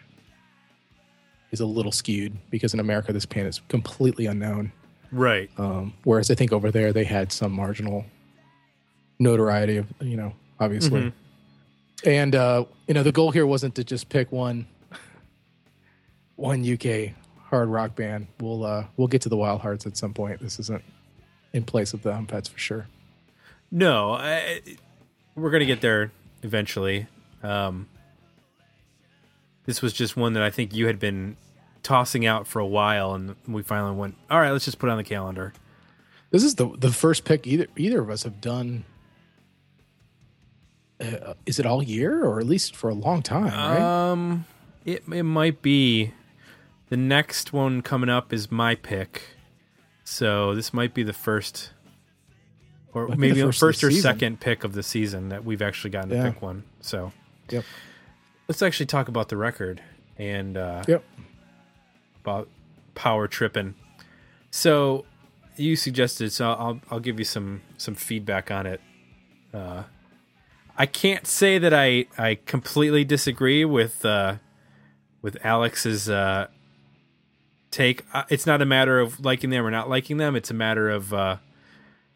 is 1.52 1.60
a 1.60 1.66
little 1.66 1.92
skewed 1.92 2.38
because 2.50 2.74
in 2.74 2.80
america 2.80 3.12
this 3.12 3.26
band 3.26 3.48
is 3.48 3.62
completely 3.68 4.28
unknown 4.28 4.72
Right. 5.18 5.50
um, 5.58 5.94
whereas 6.04 6.30
I 6.30 6.36
think 6.36 6.52
over 6.52 6.72
there 6.72 6.92
they 6.92 7.04
had 7.06 7.32
some 7.32 7.52
marginal 7.54 8.06
notoriety 9.20 9.78
of 9.78 9.88
you 10.02 10.18
know 10.18 10.34
obviously, 10.60 11.02
Mhm. 11.02 11.14
and 12.06 12.36
uh, 12.36 12.66
you 12.88 12.94
know 12.94 13.04
the 13.04 13.12
goal 13.12 13.32
here 13.32 13.46
wasn't 13.46 13.76
to 13.76 13.84
just 13.84 14.10
pick 14.10 14.32
one 14.32 14.68
one 16.36 16.64
UK 16.64 17.14
hard 17.50 17.70
rock 17.70 17.96
band. 17.96 18.28
We'll 18.40 18.66
uh, 18.66 18.86
we'll 18.98 19.08
get 19.08 19.22
to 19.22 19.30
the 19.30 19.38
Wild 19.38 19.62
Hearts 19.62 19.86
at 19.86 19.96
some 19.98 20.14
point. 20.14 20.42
This 20.42 20.60
isn't 20.60 20.84
in 21.54 21.64
place 21.64 21.94
of 21.94 22.02
the 22.04 22.26
that's 22.28 22.50
for 22.50 22.60
sure. 22.60 22.88
No, 23.72 24.14
I, 24.14 24.62
we're 25.36 25.52
gonna 25.52 25.66
get 25.66 25.82
there 25.82 26.12
eventually. 26.44 27.08
Um, 27.44 27.88
this 29.66 29.82
was 29.82 29.94
just 29.94 30.16
one 30.18 30.34
that 30.34 30.44
I 30.44 30.50
think 30.50 30.74
you 30.74 30.88
had 30.88 31.00
been 31.00 31.38
tossing 31.86 32.26
out 32.26 32.48
for 32.48 32.60
a 32.60 32.66
while, 32.66 33.14
and 33.14 33.36
we 33.48 33.62
finally 33.62 33.96
went. 33.96 34.16
All 34.30 34.40
right, 34.40 34.50
let's 34.52 34.66
just 34.66 34.80
put 34.80 34.88
it 34.88 34.92
on 34.92 34.98
the 34.98 35.04
calendar. 35.04 35.54
This 36.32 36.44
is 36.44 36.56
the 36.56 36.68
the 36.78 36.92
first 36.92 37.24
pick 37.24 37.46
either 37.48 37.68
either 37.78 38.02
of 38.02 38.10
us 38.10 38.24
have 38.24 38.42
done. 38.42 38.84
Uh, 41.00 41.34
is 41.46 41.60
it 41.60 41.66
all 41.66 41.84
year 41.84 42.24
or 42.26 42.40
at 42.40 42.46
least 42.46 42.76
for 42.76 42.90
a 42.90 42.94
long 42.94 43.22
time? 43.22 43.46
Right? 43.46 43.80
Um, 44.12 44.46
it 44.86 45.04
it 45.12 45.24
might 45.24 45.62
be. 45.62 46.12
The 46.90 46.98
next 46.98 47.52
one 47.52 47.82
coming 47.82 48.10
up 48.10 48.32
is 48.32 48.52
my 48.52 48.76
pick, 48.76 49.24
so 50.04 50.54
this 50.54 50.72
might 50.74 50.94
be 50.94 51.02
the 51.04 51.14
first, 51.14 51.72
or 52.94 53.08
Might 53.08 53.18
maybe 53.18 53.42
the 53.42 53.48
first 53.48 53.60
the 53.60 53.66
first 53.66 53.84
or 53.84 53.90
season. 53.90 54.04
second 54.04 54.40
pick 54.40 54.64
of 54.64 54.74
the 54.74 54.84
season 54.84 55.30
that 55.30 55.44
we've 55.44 55.64
actually 55.64 55.90
gotten 55.90 56.10
to 56.12 56.16
Yeah. 56.16 56.30
pick 56.32 56.42
one. 56.44 56.64
So 56.82 57.12
yep. 57.50 57.64
let's 58.48 58.62
actually 58.62 58.86
talk 58.86 59.08
about 59.08 59.30
the 59.30 59.36
record 59.38 59.82
and 60.18 60.56
uh, 60.58 60.84
Yep. 60.88 61.04
About 62.26 62.50
power 62.96 63.28
tripping. 63.28 63.76
So 64.50 65.06
you 65.58 65.76
suggested, 65.76 66.32
so 66.32 66.52
I'll 66.52 66.82
I'll 66.90 67.00
give 67.00 67.20
you 67.20 67.26
some 67.26 67.62
some 67.78 67.94
feedback 67.94 68.50
on 68.50 68.66
it. 68.66 68.82
Uh, 69.54 69.84
I 70.78 70.86
can't 70.86 71.28
say 71.28 71.60
that 71.60 71.74
I 71.74 72.08
I 72.18 72.40
completely 72.46 73.06
disagree 73.06 73.64
with 73.64 74.04
uh, 74.04 74.38
with 75.22 75.38
Alex's 75.44 76.10
uh, 76.10 76.48
take. 77.70 78.06
Uh, 78.12 78.24
It's 78.30 78.46
not 78.48 78.62
a 78.62 78.66
matter 78.66 79.00
of 79.00 79.20
liking 79.20 79.52
them 79.52 79.66
or 79.66 79.72
not 79.72 79.88
liking 79.88 80.18
them. 80.18 80.36
It's 80.36 80.50
a 80.50 80.56
matter 80.56 80.90
of 80.90 81.14
uh, 81.14 81.38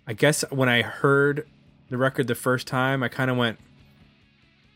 I 0.07 0.13
guess 0.13 0.43
when 0.49 0.69
I 0.69 0.81
heard 0.81 1.45
the 1.89 1.97
record 1.97 2.27
the 2.27 2.35
first 2.35 2.67
time, 2.67 3.03
I 3.03 3.09
kind 3.09 3.31
of 3.31 3.37
went, 3.37 3.59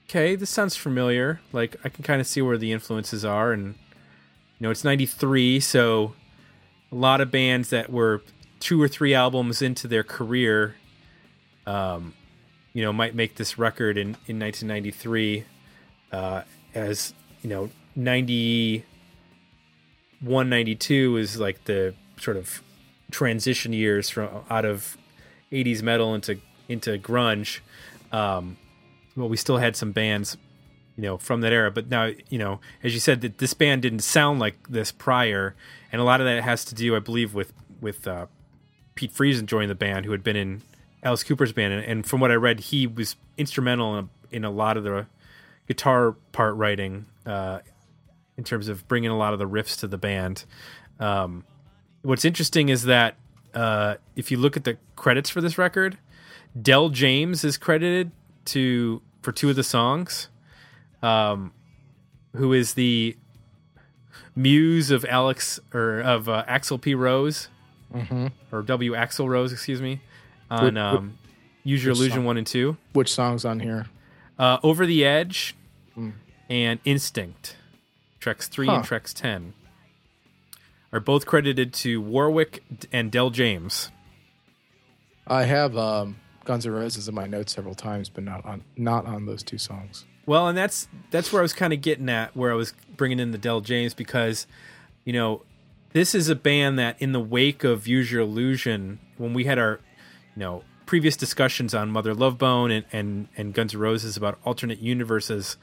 okay, 0.07 0.35
this 0.35 0.49
sounds 0.49 0.75
familiar. 0.75 1.41
Like 1.51 1.75
I 1.83 1.89
can 1.89 2.03
kind 2.03 2.21
of 2.21 2.27
see 2.27 2.41
where 2.41 2.57
the 2.57 2.71
influences 2.71 3.25
are, 3.25 3.51
and 3.51 3.75
know, 4.63 4.72
it's 4.72 4.84
'93, 4.84 5.60
so 5.60 6.13
a 6.91 6.96
lot 6.96 7.22
of 7.22 7.29
bands 7.32 7.70
that 7.70 7.91
were 7.91 8.24
two 8.60 8.82
or 8.82 8.88
three 8.88 9.13
albums 9.13 9.62
into 9.62 9.88
their 9.88 10.03
career, 10.03 10.75
um, 11.67 12.15
you 12.74 12.82
know, 12.82 12.91
might 12.93 13.13
make 13.15 13.36
this 13.36 13.60
record 13.60 13.98
in 13.98 14.10
in 14.27 14.39
1993, 14.39 15.43
uh, 16.12 16.41
as 16.74 17.13
you 17.41 17.50
know, 17.50 17.70
91, 17.96 20.50
92 20.50 21.17
is 21.17 21.39
like 21.39 21.63
the 21.65 21.93
sort 22.17 22.38
of 22.38 22.63
transition 23.12 23.74
years 23.74 24.10
from 24.10 24.29
out 24.50 24.65
of 24.65 24.98
80s 25.51 25.84
metal 25.84 26.15
into 26.15 26.39
into 26.70 26.98
grunge. 26.98 27.60
Um, 28.12 28.58
well, 29.15 29.29
we 29.29 29.38
still 29.38 29.58
had 29.58 29.75
some 29.75 29.91
bands, 29.91 30.38
you 30.97 31.03
know, 31.03 31.17
from 31.17 31.41
that 31.41 31.51
era. 31.51 31.71
But 31.71 31.89
now, 31.89 32.12
you 32.29 32.38
know, 32.38 32.59
as 32.83 32.93
you 32.93 33.00
said, 33.00 33.21
that 33.21 33.38
this 33.38 33.53
band 33.53 33.81
didn't 33.81 34.00
sound 34.00 34.39
like 34.39 34.55
this 34.69 34.91
prior, 34.91 35.55
and 35.91 36.01
a 36.01 36.03
lot 36.03 36.21
of 36.21 36.25
that 36.25 36.43
has 36.43 36.65
to 36.65 36.75
do, 36.75 36.95
I 36.95 37.00
believe, 37.00 37.33
with 37.33 37.53
with 37.81 38.07
uh, 38.07 38.27
Pete 38.95 39.13
Friesen 39.13 39.45
joining 39.45 39.69
the 39.69 39.75
band, 39.75 40.05
who 40.05 40.12
had 40.12 40.23
been 40.23 40.35
in 40.35 40.62
Alice 41.03 41.23
Cooper's 41.23 41.51
band, 41.51 41.73
and, 41.73 41.83
and 41.83 42.05
from 42.05 42.19
what 42.19 42.31
I 42.31 42.35
read, 42.35 42.59
he 42.59 42.88
was 42.88 43.15
instrumental 43.38 43.97
in 43.97 44.05
a, 44.05 44.35
in 44.35 44.45
a 44.45 44.51
lot 44.51 44.77
of 44.77 44.83
the 44.83 45.05
guitar 45.67 46.13
part 46.31 46.55
writing, 46.55 47.05
uh, 47.25 47.59
in 48.38 48.43
terms 48.43 48.67
of 48.67 48.88
bringing 48.88 49.09
a 49.09 49.17
lot 49.17 49.33
of 49.33 49.39
the 49.39 49.47
riffs 49.47 49.79
to 49.79 49.88
the 49.88 49.97
band. 49.97 50.45
Um, 51.00 51.43
what's 52.03 52.25
interesting 52.25 52.69
is 52.69 52.83
that 52.83 53.15
uh, 53.53 53.95
if 54.15 54.31
you 54.31 54.38
look 54.38 54.55
at 54.57 54.63
the 54.63 54.77
credits 54.95 55.29
for 55.29 55.41
this 55.41 55.57
record, 55.57 55.97
Del 56.59 56.89
James 56.89 57.43
is 57.43 57.57
credited 57.57 58.12
to 58.45 59.01
for 59.21 59.31
two 59.31 59.50
of 59.50 59.55
the 59.55 59.63
songs, 59.63 60.29
um, 61.03 61.51
who 62.36 62.53
is 62.53 62.74
the 62.74 63.15
muse 64.36 64.89
of 64.91 65.05
Alex 65.05 65.60
or 65.74 66.00
of 66.01 66.27
uh, 66.29 66.43
Axl 66.48 66.79
P. 66.81 66.95
Rose 66.95 67.50
Mm-hmm. 67.93 68.27
or 68.51 68.63
W. 68.63 68.93
Axl 68.93 69.29
Rose, 69.29 69.53
excuse 69.53 69.79
me, 69.79 70.01
on 70.50 70.63
Which- 70.65 70.75
um, 70.77 71.17
Use 71.63 71.83
Your 71.83 71.93
Illusion 71.93 72.17
song? 72.17 72.25
one 72.25 72.38
and 72.38 72.48
two, 72.48 72.75
Which 72.93 73.13
songs 73.13 73.45
on 73.45 73.60
here? 73.60 73.86
uh, 74.39 74.57
Over 74.63 74.88
the 74.88 75.05
Edge, 75.05 75.55
Mm. 75.95 76.13
and 76.50 76.79
Instinct, 76.86 77.55
tracks 78.19 78.48
three 78.48 78.67
and 78.67 78.77
Huh. 78.77 78.83
tracks 78.83 79.13
ten, 79.13 79.53
are 80.91 81.00
both 81.00 81.27
credited 81.27 81.72
to 81.74 82.01
Warwick 82.01 82.63
and 82.91 83.12
Del 83.12 83.29
James. 83.29 83.91
I 85.27 85.43
have 85.43 85.77
um, 85.77 86.15
Guns 86.45 86.65
N' 86.65 86.74
Roses 86.74 87.07
in 87.07 87.13
my 87.13 87.27
notes 87.27 87.53
several 87.53 87.75
times, 87.75 88.10
but 88.10 88.24
not 88.24 88.43
on 88.43 88.63
not 88.75 89.05
on 89.05 89.27
those 89.27 89.43
two 89.43 89.60
songs. 89.60 90.05
Well, 90.25 90.48
and 90.48 90.58
that's 90.58 90.88
that's 91.12 91.34
where 91.34 91.42
I 91.42 91.44
was 91.44 91.53
kind 91.53 91.74
of 91.74 91.82
getting 91.82 92.10
at, 92.10 92.36
where 92.36 92.51
I 92.51 92.56
was 92.56 92.74
bringing 92.96 93.20
in 93.20 93.32
the 93.32 93.38
Del 93.38 93.62
James 93.62 93.94
because, 93.94 94.48
you 95.03 95.13
know, 95.13 95.42
this 95.92 96.15
is 96.15 96.30
a 96.30 96.36
band 96.36 96.80
that 96.80 97.01
in 97.01 97.12
the 97.12 97.20
wake 97.20 97.63
of 97.63 97.88
Use 97.88 98.12
Your 98.12 98.22
Illusion, 98.22 99.00
when 99.18 99.34
we 99.34 99.44
had 99.44 99.60
our, 99.60 99.80
you 100.36 100.39
know, 100.39 100.63
previous 100.86 101.18
discussions 101.18 101.74
on 101.74 101.92
Mother 101.92 102.13
Love 102.13 102.38
Bone 102.38 102.72
and 102.72 102.86
and, 102.92 103.27
and 103.36 103.53
Guns 103.53 103.74
N' 103.74 103.82
Roses 103.82 104.15
about 104.15 104.39
alternate 104.46 104.80
universes 104.80 105.58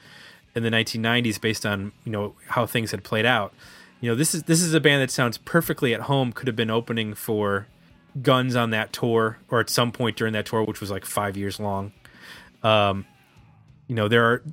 in 0.54 0.62
the 0.62 0.70
1990s 0.70 1.40
based 1.40 1.64
on 1.64 1.92
you 2.04 2.12
know 2.12 2.34
how 2.48 2.66
things 2.66 2.90
had 2.90 3.02
played 3.02 3.26
out. 3.26 3.54
You 4.00 4.10
know, 4.10 4.14
this 4.14 4.34
is 4.34 4.42
this 4.44 4.62
is 4.62 4.74
a 4.74 4.80
band 4.80 5.02
that 5.02 5.10
sounds 5.10 5.38
perfectly 5.38 5.94
at 5.94 6.02
home. 6.02 6.32
Could 6.32 6.48
have 6.48 6.56
been 6.56 6.70
opening 6.70 7.14
for 7.14 7.66
guns 8.20 8.56
on 8.56 8.70
that 8.70 8.92
tour, 8.92 9.38
or 9.50 9.60
at 9.60 9.70
some 9.70 9.92
point 9.92 10.16
during 10.16 10.32
that 10.32 10.46
tour, 10.46 10.62
which 10.64 10.80
was 10.80 10.90
like 10.90 11.04
five 11.04 11.36
years 11.36 11.60
long. 11.60 11.92
Um, 12.62 13.06
you 13.90 13.96
know, 13.96 14.06
there 14.06 14.24
are 14.24 14.44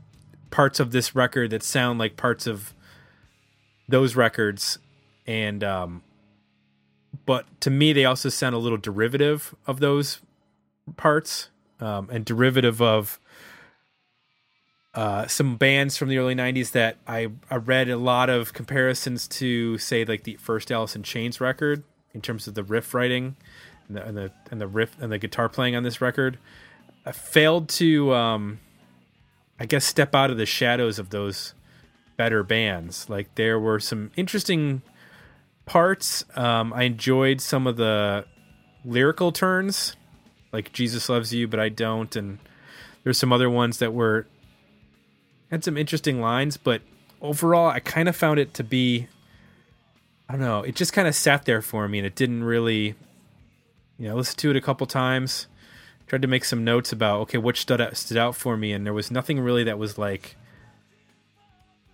parts 0.50 0.80
of 0.80 0.90
this 0.90 1.14
record 1.14 1.52
that 1.52 1.62
sound 1.62 2.00
like 2.00 2.18
parts 2.18 2.48
of 2.48 2.74
those 3.88 4.16
records, 4.16 4.80
and 5.28 5.64
um, 5.64 6.02
but 7.28 7.46
to 7.62 7.70
me, 7.70 7.94
they 7.94 8.04
also 8.04 8.30
sound 8.30 8.56
a 8.56 8.58
little 8.58 8.80
derivative 8.80 9.54
of 9.68 9.80
those 9.80 10.22
parts, 10.96 11.50
um, 11.80 12.10
and 12.12 12.26
derivative 12.26 12.82
of 12.82 13.20
uh, 14.96 15.28
some 15.28 15.56
bands 15.56 15.98
from 15.98 16.10
the 16.10 16.18
early 16.18 16.34
'90s 16.34 16.72
that 16.72 16.98
I, 17.08 17.28
I 17.52 17.58
read 17.58 17.90
a 17.90 17.98
lot 17.98 18.32
of 18.32 18.54
comparisons 18.54 19.28
to, 19.28 19.78
say, 19.78 20.04
like 20.04 20.24
the 20.24 20.38
first 20.38 20.72
in 20.72 21.04
Chains 21.04 21.40
record 21.40 21.84
in 22.12 22.22
terms 22.22 22.48
of 22.48 22.56
the 22.56 22.64
riff 22.64 22.92
writing 22.96 23.36
and 23.88 23.98
the 23.98 24.04
and 24.04 24.18
the, 24.18 24.32
and 24.50 24.60
the 24.60 24.68
riff 24.68 25.00
and 25.00 25.12
the 25.12 25.20
guitar 25.20 25.48
playing 25.48 25.76
on 25.76 25.84
this 25.84 26.02
record. 26.02 26.40
I 27.06 27.12
failed 27.12 27.70
to, 27.70 28.16
um, 28.16 28.60
I 29.60 29.66
guess, 29.66 29.86
step 29.86 30.14
out 30.14 30.30
of 30.30 30.38
the 30.38 30.46
shadows 30.46 31.00
of 31.00 31.10
those 31.10 31.54
better 32.16 32.44
bands. 32.44 33.10
Like 33.10 33.36
there 33.36 33.60
were 33.60 33.80
some 33.80 34.12
interesting 34.16 34.82
parts. 35.66 36.26
Um, 36.36 36.74
I 36.74 36.84
enjoyed 36.84 37.42
some 37.42 37.68
of 37.68 37.78
the 37.78 38.26
lyrical 38.86 39.32
turns, 39.32 39.96
like 40.52 40.74
"Jesus 40.74 41.10
loves 41.10 41.34
you, 41.34 41.48
but 41.48 41.60
I 41.60 41.70
don't," 41.70 42.16
and 42.16 42.40
there's 43.04 43.18
some 43.18 43.34
other 43.34 43.50
ones 43.50 43.80
that 43.80 43.94
were 43.94 44.28
had 45.52 45.64
some 45.64 45.78
interesting 45.78 46.20
lines, 46.20 46.58
but 46.58 46.82
overall, 47.22 47.70
I 47.70 47.80
kind 47.80 48.10
of 48.10 48.16
found 48.16 48.40
it 48.40 48.54
to 48.56 48.64
be, 48.64 49.08
I 50.28 50.34
don't 50.34 50.42
know, 50.42 50.62
it 50.62 50.76
just 50.76 50.94
kind 50.94 51.08
of 51.08 51.16
sat 51.16 51.46
there 51.46 51.62
for 51.62 51.88
me, 51.88 52.00
and 52.00 52.06
it 52.06 52.16
didn't 52.16 52.44
really, 52.44 52.96
you 53.98 54.08
know, 54.08 54.12
I 54.12 54.14
listened 54.14 54.40
to 54.40 54.50
it 54.50 54.56
a 54.56 54.62
couple 54.62 54.86
times, 54.88 55.48
tried 56.08 56.22
to 56.22 56.28
make 56.28 56.46
some 56.46 56.64
notes 56.64 56.92
about 56.92 57.22
okay, 57.22 57.38
what 57.38 57.58
stood 57.58 57.82
out 57.82 57.98
stood 57.98 58.18
out 58.18 58.36
for 58.36 58.58
me, 58.58 58.72
and 58.74 58.86
there 58.86 58.94
was 58.94 59.12
nothing 59.12 59.40
really 59.40 59.64
that 59.66 59.78
was 59.78 59.98
like. 59.98 60.36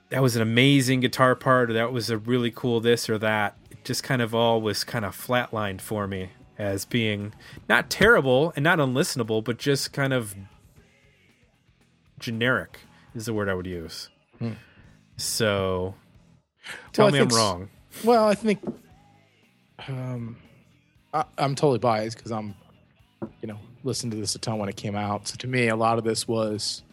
That 0.09 0.21
was 0.21 0.35
an 0.35 0.43
amazing 0.43 0.99
guitar 0.99 1.33
part, 1.35 1.71
or 1.71 1.73
that 1.73 1.91
was 1.91 2.11
a 2.11 2.19
really 2.19 2.51
cool 2.51 2.79
this 2.79 3.09
or 3.09 3.17
that. 3.17 3.57
It 3.71 3.83
just 3.83 4.03
kind 4.03 4.21
of 4.21 4.35
all 4.35 4.61
was 4.61 4.83
kind 4.83 5.05
of 5.05 5.15
flatlined 5.15 5.81
for 5.81 6.07
me 6.07 6.29
as 6.57 6.85
being 6.85 7.33
not 7.67 7.89
terrible 7.89 8.53
and 8.55 8.63
not 8.63 8.77
unlistenable, 8.77 9.43
but 9.43 9.57
just 9.57 9.91
kind 9.91 10.13
of 10.13 10.35
generic 12.19 12.79
is 13.15 13.25
the 13.25 13.33
word 13.33 13.49
I 13.49 13.53
would 13.53 13.65
use. 13.65 14.09
Hmm. 14.39 14.53
So 15.17 15.95
tell 16.91 17.05
well, 17.05 17.13
me 17.13 17.19
I'm 17.19 17.27
wrong. 17.29 17.69
Well, 18.03 18.27
I 18.27 18.35
think 18.35 18.59
um, 19.87 20.37
I, 21.13 21.25
am 21.37 21.55
totally 21.55 21.79
biased 21.79 22.17
because 22.17 22.31
I'm, 22.31 22.55
you 23.41 23.47
know, 23.47 23.59
listened 23.83 24.11
to 24.11 24.17
this 24.17 24.35
a 24.35 24.39
ton 24.39 24.57
when 24.57 24.69
it 24.69 24.75
came 24.75 24.95
out. 24.95 25.27
So 25.27 25.35
to 25.37 25.47
me, 25.47 25.67
a 25.67 25.75
lot 25.75 25.97
of 25.97 26.03
this 26.03 26.27
was 26.27 26.83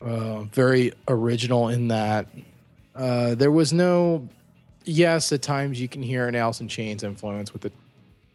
uh, 0.00 0.42
very 0.42 0.92
original 1.08 1.68
in 1.68 1.88
that 1.88 2.26
uh, 2.94 3.34
there 3.34 3.50
was 3.50 3.72
no. 3.72 4.28
Yes, 4.86 5.32
at 5.32 5.40
times 5.40 5.80
you 5.80 5.88
can 5.88 6.02
hear 6.02 6.28
an 6.28 6.34
Alice 6.34 6.60
in 6.60 6.68
Chains 6.68 7.02
influence 7.02 7.52
with 7.52 7.62
the 7.62 7.72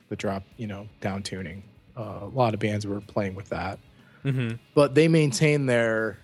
the 0.09 0.15
drop, 0.15 0.43
you 0.57 0.67
know, 0.67 0.87
down 1.01 1.21
tuning. 1.21 1.63
Uh, 1.95 2.19
a 2.21 2.31
lot 2.33 2.53
of 2.53 2.59
bands 2.59 2.87
were 2.87 3.01
playing 3.01 3.35
with 3.35 3.49
that, 3.49 3.77
mm-hmm. 4.25 4.55
but 4.73 4.95
they 4.95 5.07
maintain 5.07 5.67
their 5.67 6.17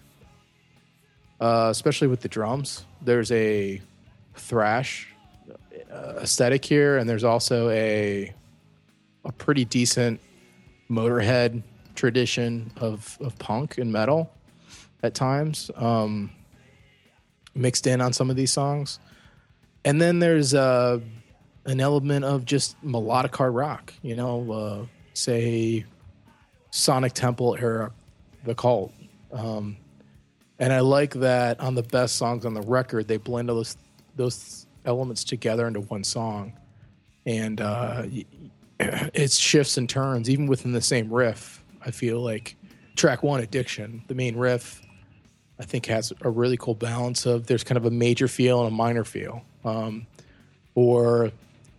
uh, 1.40 1.68
especially 1.70 2.08
with 2.08 2.22
the 2.22 2.30
drums. 2.30 2.86
There's 3.02 3.32
a 3.32 3.82
thrash 4.36 5.08
uh, 5.92 6.14
aesthetic 6.22 6.66
here, 6.66 6.98
and 6.98 7.08
there's 7.10 7.24
also 7.24 7.70
a 7.70 8.34
a 9.24 9.32
pretty 9.32 9.66
decent 9.66 10.20
Motorhead 10.90 11.64
tradition 11.96 12.72
of 12.78 13.18
of 13.22 13.38
punk 13.40 13.78
and 13.78 13.92
metal 13.92 14.32
at 15.02 15.14
times, 15.14 15.72
um, 15.76 16.32
mixed 17.54 17.88
in 17.88 18.02
on 18.02 18.14
some 18.14 18.30
of 18.30 18.36
these 18.36 18.52
songs. 18.52 19.00
And 19.84 20.02
then 20.02 20.20
there's 20.20 20.54
uh, 20.54 21.00
an 21.66 21.80
element 21.80 22.26
of 22.26 22.46
just 22.46 22.76
melodic 22.84 23.36
hard 23.36 23.54
rock, 23.54 23.94
you 24.02 24.16
know, 24.16 24.52
uh, 24.52 24.86
say 25.14 25.86
Sonic 26.72 27.14
Temple 27.14 27.56
era, 27.60 27.92
the 28.44 28.56
cult. 28.56 28.92
Um, 29.32 29.78
and 30.60 30.74
I 30.74 30.80
like 30.80 31.14
that 31.16 31.60
on 31.60 31.76
the 31.76 31.84
best 31.84 32.16
songs 32.16 32.46
on 32.46 32.54
the 32.54 32.62
record, 32.62 33.08
they 33.08 33.18
blend 33.18 33.50
all 33.50 33.58
those 33.58 33.78
those 34.16 34.66
elements 34.86 35.24
together 35.24 35.68
into 35.68 35.82
one 35.82 36.04
song, 36.04 36.54
and 37.26 37.60
uh, 37.60 38.04
it 38.80 39.32
shifts 39.32 39.78
and 39.78 39.90
turns 39.90 40.30
even 40.30 40.48
within 40.48 40.72
the 40.72 40.82
same 40.82 41.12
riff. 41.12 41.64
I 41.86 41.92
feel 41.92 42.20
like 42.22 42.56
track 42.96 43.24
one, 43.24 43.42
"Addiction," 43.42 44.04
the 44.08 44.16
main 44.16 44.36
riff, 44.36 44.82
I 45.60 45.66
think 45.66 45.86
has 45.86 46.12
a 46.22 46.30
really 46.30 46.58
cool 46.58 46.76
balance 46.76 47.26
of 47.26 47.48
there's 47.48 47.64
kind 47.64 47.78
of 47.78 47.86
a 47.86 47.92
major 47.92 48.28
feel 48.28 48.60
and 48.60 48.68
a 48.68 48.76
minor 48.76 49.04
feel, 49.04 49.44
um, 49.64 50.08
or 50.74 51.32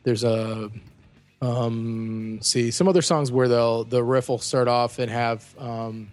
there's 0.04 0.24
a 0.24 0.70
um, 1.42 2.38
see 2.40 2.70
some 2.70 2.88
other 2.88 3.02
songs 3.02 3.30
where 3.30 3.48
they'll 3.48 3.84
the 3.84 4.02
riff 4.02 4.28
will 4.28 4.38
start 4.38 4.68
off 4.68 4.98
and 4.98 5.10
have 5.10 5.54
um, 5.58 6.10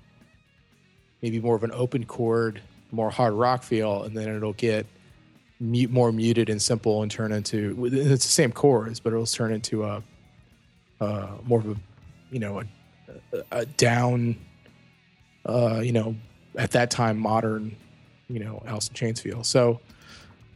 maybe 1.21 1.39
more 1.39 1.55
of 1.55 1.63
an 1.63 1.71
open 1.73 2.03
chord, 2.05 2.61
more 2.91 3.09
hard 3.09 3.33
rock 3.33 3.63
feel, 3.63 4.03
and 4.03 4.17
then 4.17 4.27
it'll 4.29 4.53
get 4.53 4.85
mute, 5.59 5.89
more 5.89 6.11
muted 6.11 6.49
and 6.49 6.61
simple 6.61 7.01
and 7.01 7.09
turn 7.09 7.31
into 7.31 7.85
it's 7.85 8.25
the 8.25 8.31
same 8.31 8.51
chords, 8.51 8.99
but 8.99 9.13
it'll 9.13 9.25
turn 9.25 9.53
into 9.53 9.83
a, 9.83 10.03
a 10.99 11.29
more 11.43 11.59
of 11.59 11.67
a 11.67 11.75
you 12.31 12.39
know 12.39 12.61
a, 13.33 13.43
a 13.51 13.65
down, 13.65 14.37
uh, 15.45 15.81
you 15.83 15.91
know, 15.91 16.15
at 16.57 16.71
that 16.71 16.91
time 16.91 17.17
modern, 17.17 17.75
you 18.27 18.39
know, 18.39 18.61
Alice 18.65 18.87
in 18.87 18.93
Chains 18.93 19.21
feel. 19.21 19.43
So. 19.43 19.79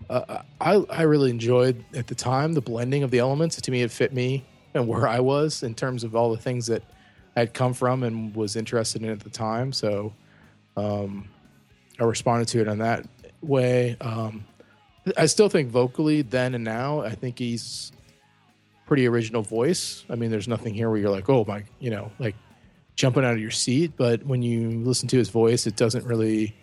Uh, 0.10 0.41
I 0.62 0.76
I 0.89 1.02
really 1.02 1.32
enjoyed 1.32 1.84
at 1.93 2.08
the 2.08 2.15
time 2.15 2.54
the 2.54 2.62
blending 2.62 3.04
of 3.04 3.12
the 3.12 3.19
elements. 3.19 3.60
To 3.60 3.71
me, 3.71 3.82
it 3.82 3.91
fit 3.91 4.13
me 4.13 4.45
and 4.73 4.88
where 4.88 5.06
I 5.06 5.19
was 5.19 5.63
in 5.63 5.76
terms 5.76 6.06
of 6.06 6.15
all 6.15 6.32
the 6.32 6.38
things 6.41 6.67
that 6.67 6.84
I'd 7.36 7.54
come 7.54 7.73
from 7.73 8.04
and 8.04 8.36
was 8.36 8.56
interested 8.56 9.04
in 9.04 9.10
at 9.10 9.19
the 9.19 9.30
time. 9.30 9.73
So 9.73 10.13
um, 10.76 11.30
I 12.00 12.04
responded 12.04 12.47
to 12.50 12.62
it 12.62 12.67
in 12.67 12.80
that 12.80 13.06
way. 13.41 13.97
Um, 14.02 14.45
I 15.15 15.26
still 15.26 15.50
think 15.50 15.69
vocally 15.69 16.21
then 16.21 16.56
and 16.56 16.63
now, 16.63 17.02
I 17.02 17.15
think 17.15 17.39
he's 17.39 17.91
pretty 18.88 19.08
original 19.08 19.43
voice. 19.43 20.06
I 20.10 20.15
mean, 20.15 20.32
there's 20.32 20.47
nothing 20.47 20.73
here 20.73 20.89
where 20.89 20.97
you're 20.97 21.12
like, 21.12 21.30
oh 21.30 21.45
my, 21.47 21.63
you 21.80 21.91
know, 21.91 22.12
like 22.17 22.36
jumping 22.95 23.23
out 23.23 23.34
of 23.34 23.39
your 23.39 23.52
seat. 23.52 23.93
But 23.95 24.26
when 24.26 24.41
you 24.41 24.71
listen 24.80 25.08
to 25.10 25.17
his 25.17 25.30
voice, 25.30 25.67
it 25.67 25.76
doesn't 25.76 26.06
really, 26.06 26.56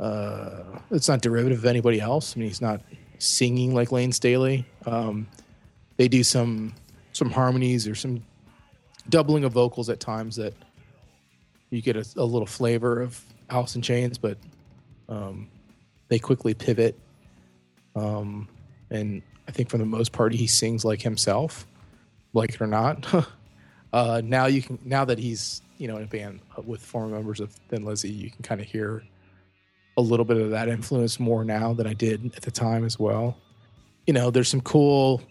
uh, 0.00 0.64
it's 0.90 1.08
not 1.08 1.20
derivative 1.20 1.58
of 1.58 1.66
anybody 1.66 2.00
else. 2.00 2.34
I 2.34 2.40
mean, 2.40 2.48
he's 2.48 2.62
not 2.62 2.80
singing 3.18 3.74
like 3.74 3.92
Layne 3.92 4.10
Staley. 4.10 4.66
Um, 4.86 5.28
they 5.96 6.08
do 6.08 6.24
some 6.24 6.74
some 7.12 7.30
harmonies 7.30 7.86
or 7.86 7.94
some 7.94 8.24
doubling 9.08 9.44
of 9.44 9.52
vocals 9.52 9.88
at 9.88 10.00
times 10.00 10.34
that 10.34 10.52
you 11.70 11.80
get 11.80 11.96
a, 11.96 12.04
a 12.16 12.24
little 12.24 12.46
flavor 12.46 13.00
of 13.00 13.22
Alice 13.50 13.76
in 13.76 13.82
Chains, 13.82 14.18
but 14.18 14.36
um, 15.08 15.48
they 16.08 16.18
quickly 16.18 16.54
pivot. 16.54 16.98
Um, 17.94 18.48
and 18.90 19.22
I 19.46 19.52
think 19.52 19.68
for 19.68 19.78
the 19.78 19.84
most 19.84 20.12
part, 20.12 20.32
he 20.32 20.46
sings 20.46 20.84
like 20.84 21.02
himself, 21.02 21.66
like 22.32 22.54
it 22.54 22.60
or 22.60 22.66
not. 22.66 23.06
uh, 23.92 24.22
now 24.24 24.46
you 24.46 24.62
can 24.62 24.78
now 24.84 25.04
that 25.04 25.18
he's 25.18 25.62
you 25.78 25.88
know 25.88 25.96
in 25.96 26.04
a 26.04 26.06
band 26.06 26.40
with 26.64 26.80
former 26.80 27.14
members 27.14 27.40
of 27.40 27.52
Thin 27.68 27.84
Lizzy, 27.84 28.10
you 28.10 28.30
can 28.30 28.42
kind 28.42 28.60
of 28.60 28.66
hear 28.66 29.02
a 29.96 30.02
little 30.02 30.24
bit 30.24 30.38
of 30.38 30.50
that 30.50 30.68
influence 30.68 31.20
more 31.20 31.44
now 31.44 31.72
than 31.72 31.86
I 31.86 31.94
did 31.94 32.34
at 32.36 32.42
the 32.42 32.50
time 32.50 32.84
as 32.84 32.98
well. 32.98 33.36
You 34.06 34.12
know, 34.12 34.30
there's 34.30 34.48
some 34.48 34.60
cool 34.60 35.22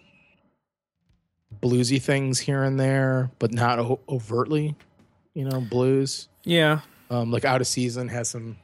bluesy 1.60 2.00
things 2.00 2.38
here 2.40 2.62
and 2.62 2.78
there, 2.78 3.30
but 3.38 3.52
not 3.52 3.78
o- 3.78 4.00
overtly, 4.08 4.74
you 5.34 5.44
know, 5.44 5.60
blues. 5.60 6.28
Yeah. 6.44 6.80
Um, 7.10 7.30
like 7.30 7.44
Out 7.44 7.60
of 7.60 7.66
Season 7.66 8.08
has 8.08 8.28
some 8.28 8.56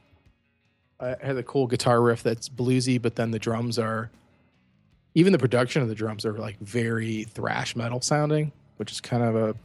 uh, 0.99 1.15
has 1.21 1.37
a 1.37 1.43
cool 1.43 1.67
guitar 1.67 2.01
riff 2.01 2.23
that's 2.23 2.49
bluesy, 2.49 3.01
but 3.01 3.15
then 3.15 3.31
the 3.31 3.39
drums 3.39 3.79
are 3.79 4.11
even 5.15 5.33
the 5.33 5.39
production 5.39 5.81
of 5.81 5.89
the 5.89 5.95
drums 5.95 6.25
are 6.25 6.33
like 6.33 6.57
very 6.59 7.23
thrash 7.25 7.75
metal 7.75 8.01
sounding, 8.01 8.51
which 8.77 8.91
is 8.91 9.01
kind 9.01 9.23
of 9.23 9.35
a 9.35 9.55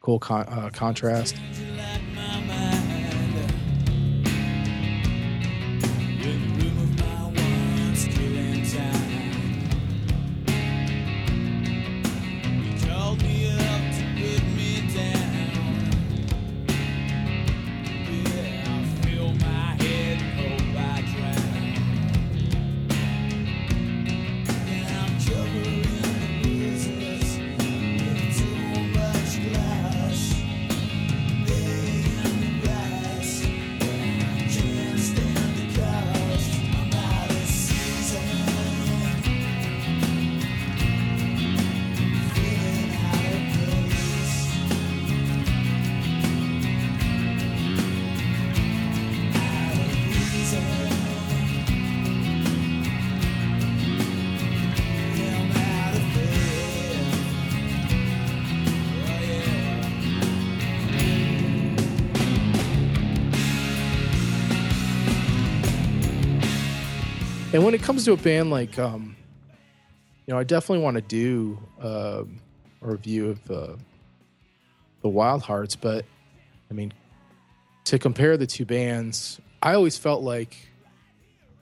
cool 0.00 0.18
con- 0.18 0.46
uh, 0.48 0.70
contrast. 0.72 1.36
And 67.56 67.64
when 67.64 67.72
it 67.72 67.82
comes 67.82 68.04
to 68.04 68.12
a 68.12 68.18
band 68.18 68.50
like, 68.50 68.78
um, 68.78 69.16
you 70.26 70.34
know, 70.34 70.38
I 70.38 70.44
definitely 70.44 70.84
want 70.84 70.96
to 70.96 71.00
do 71.00 71.58
uh, 71.82 72.24
a 72.82 72.86
review 72.86 73.30
of 73.30 73.50
uh, 73.50 73.76
the 75.00 75.08
Wild 75.08 75.40
Hearts, 75.40 75.74
but 75.74 76.04
I 76.70 76.74
mean, 76.74 76.92
to 77.84 77.98
compare 77.98 78.36
the 78.36 78.46
two 78.46 78.66
bands, 78.66 79.40
I 79.62 79.72
always 79.72 79.96
felt 79.96 80.22
like 80.22 80.68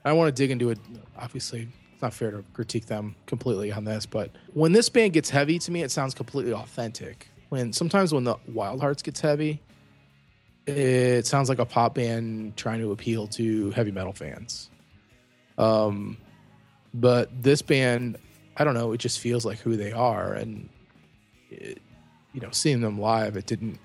I 0.03 0.11
want 0.11 0.35
to 0.35 0.37
dig 0.37 0.51
into 0.51 0.69
it. 0.69 0.79
Obviously, 1.17 1.69
it's 1.93 2.01
not 2.01 2.13
fair 2.13 2.31
to 2.31 2.43
critique 2.51 2.87
them 2.87 3.15
completely 3.25 3.71
on 3.71 3.85
this, 3.85 4.05
but 4.05 4.31
when 4.53 4.73
this 4.73 4.89
band 4.89 5.13
gets 5.13 5.29
heavy, 5.29 5.59
to 5.59 5.71
me, 5.71 5.81
it 5.81 5.91
sounds 5.91 6.13
completely 6.13 6.51
authentic. 6.51 7.29
When 7.47 7.71
sometimes 7.71 8.13
when 8.13 8.25
the 8.25 8.35
Wild 8.49 8.81
Hearts 8.81 9.01
gets 9.01 9.21
heavy, 9.21 9.61
it 10.67 11.25
sounds 11.25 11.47
like 11.47 11.59
a 11.59 11.65
pop 11.65 11.95
band 11.95 12.57
trying 12.57 12.81
to 12.81 12.91
appeal 12.91 13.27
to 13.27 13.71
heavy 13.71 13.91
metal 13.91 14.11
fans. 14.11 14.69
Um, 15.57 16.17
but 16.93 17.29
this 17.43 17.61
band, 17.61 18.17
I 18.57 18.63
don't 18.63 18.73
know, 18.73 18.93
it 18.93 18.97
just 18.97 19.19
feels 19.19 19.45
like 19.45 19.59
who 19.59 19.75
they 19.75 19.91
are, 19.91 20.33
and 20.33 20.69
it, 21.49 21.81
you 22.33 22.41
know, 22.41 22.49
seeing 22.51 22.81
them 22.81 22.99
live, 22.99 23.37
it 23.37 23.45
didn't. 23.45 23.79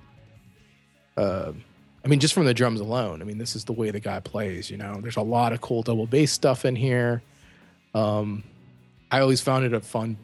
Uh, 1.17 1.53
I 2.05 2.09
mean, 2.09 2.21
just 2.21 2.35
from 2.35 2.47
the 2.47 2.55
drums 2.55 2.81
alone, 2.81 3.21
I 3.21 3.25
mean, 3.25 3.39
this 3.39 3.55
is 3.55 3.65
the 3.65 3.73
way 3.73 3.91
the 3.91 4.01
guy 4.01 4.21
plays. 4.21 4.71
You 4.71 4.79
know, 4.79 5.01
there's 5.01 5.17
a 5.17 5.23
lot 5.23 5.53
of 5.53 5.61
cool 5.61 5.83
double 5.83 6.07
bass 6.07 6.33
stuff 6.33 6.65
in 6.65 6.75
here. 6.75 7.23
Um, 7.95 8.43
I 9.11 9.21
always 9.21 9.41
found 9.41 9.65
it 9.65 9.75
a 9.75 9.81
fun 9.81 10.17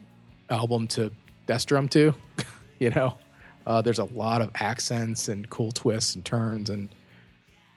album 0.49 0.87
to 0.89 1.11
desk 1.45 1.67
drum 1.67 1.87
to. 1.89 2.13
you 2.79 2.89
know, 2.91 3.17
uh, 3.65 3.81
there's 3.81 3.99
a 3.99 4.05
lot 4.05 4.41
of 4.41 4.49
accents 4.55 5.27
and 5.27 5.49
cool 5.49 5.71
twists 5.71 6.15
and 6.15 6.23
turns, 6.25 6.69
and 6.69 6.89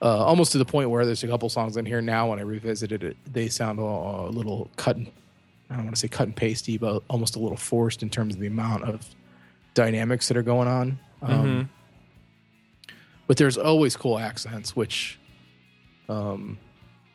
uh, 0.01 0.25
almost 0.25 0.51
to 0.53 0.57
the 0.57 0.65
point 0.65 0.89
where 0.89 1.05
there's 1.05 1.23
a 1.23 1.27
couple 1.27 1.49
songs 1.49 1.77
in 1.77 1.85
here 1.85 2.01
now. 2.01 2.29
When 2.29 2.39
I 2.39 2.43
revisited 2.43 3.03
it, 3.03 3.17
they 3.31 3.49
sound 3.49 3.79
a, 3.79 3.83
a 3.83 4.29
little 4.29 4.69
cut. 4.75 4.95
And, 4.97 5.11
I 5.69 5.75
don't 5.75 5.85
want 5.85 5.95
to 5.95 5.99
say 6.01 6.09
cut 6.09 6.27
and 6.27 6.35
pasty, 6.35 6.77
but 6.77 7.01
almost 7.09 7.37
a 7.37 7.39
little 7.39 7.55
forced 7.55 8.03
in 8.03 8.09
terms 8.09 8.35
of 8.35 8.41
the 8.41 8.47
amount 8.47 8.83
of 8.83 9.07
dynamics 9.73 10.27
that 10.27 10.35
are 10.35 10.43
going 10.43 10.67
on. 10.67 10.99
Um, 11.21 11.69
But 13.27 13.37
there's 13.37 13.57
always 13.57 13.95
cool 13.95 14.19
accents, 14.19 14.75
which, 14.75 15.17
um, 16.09 16.57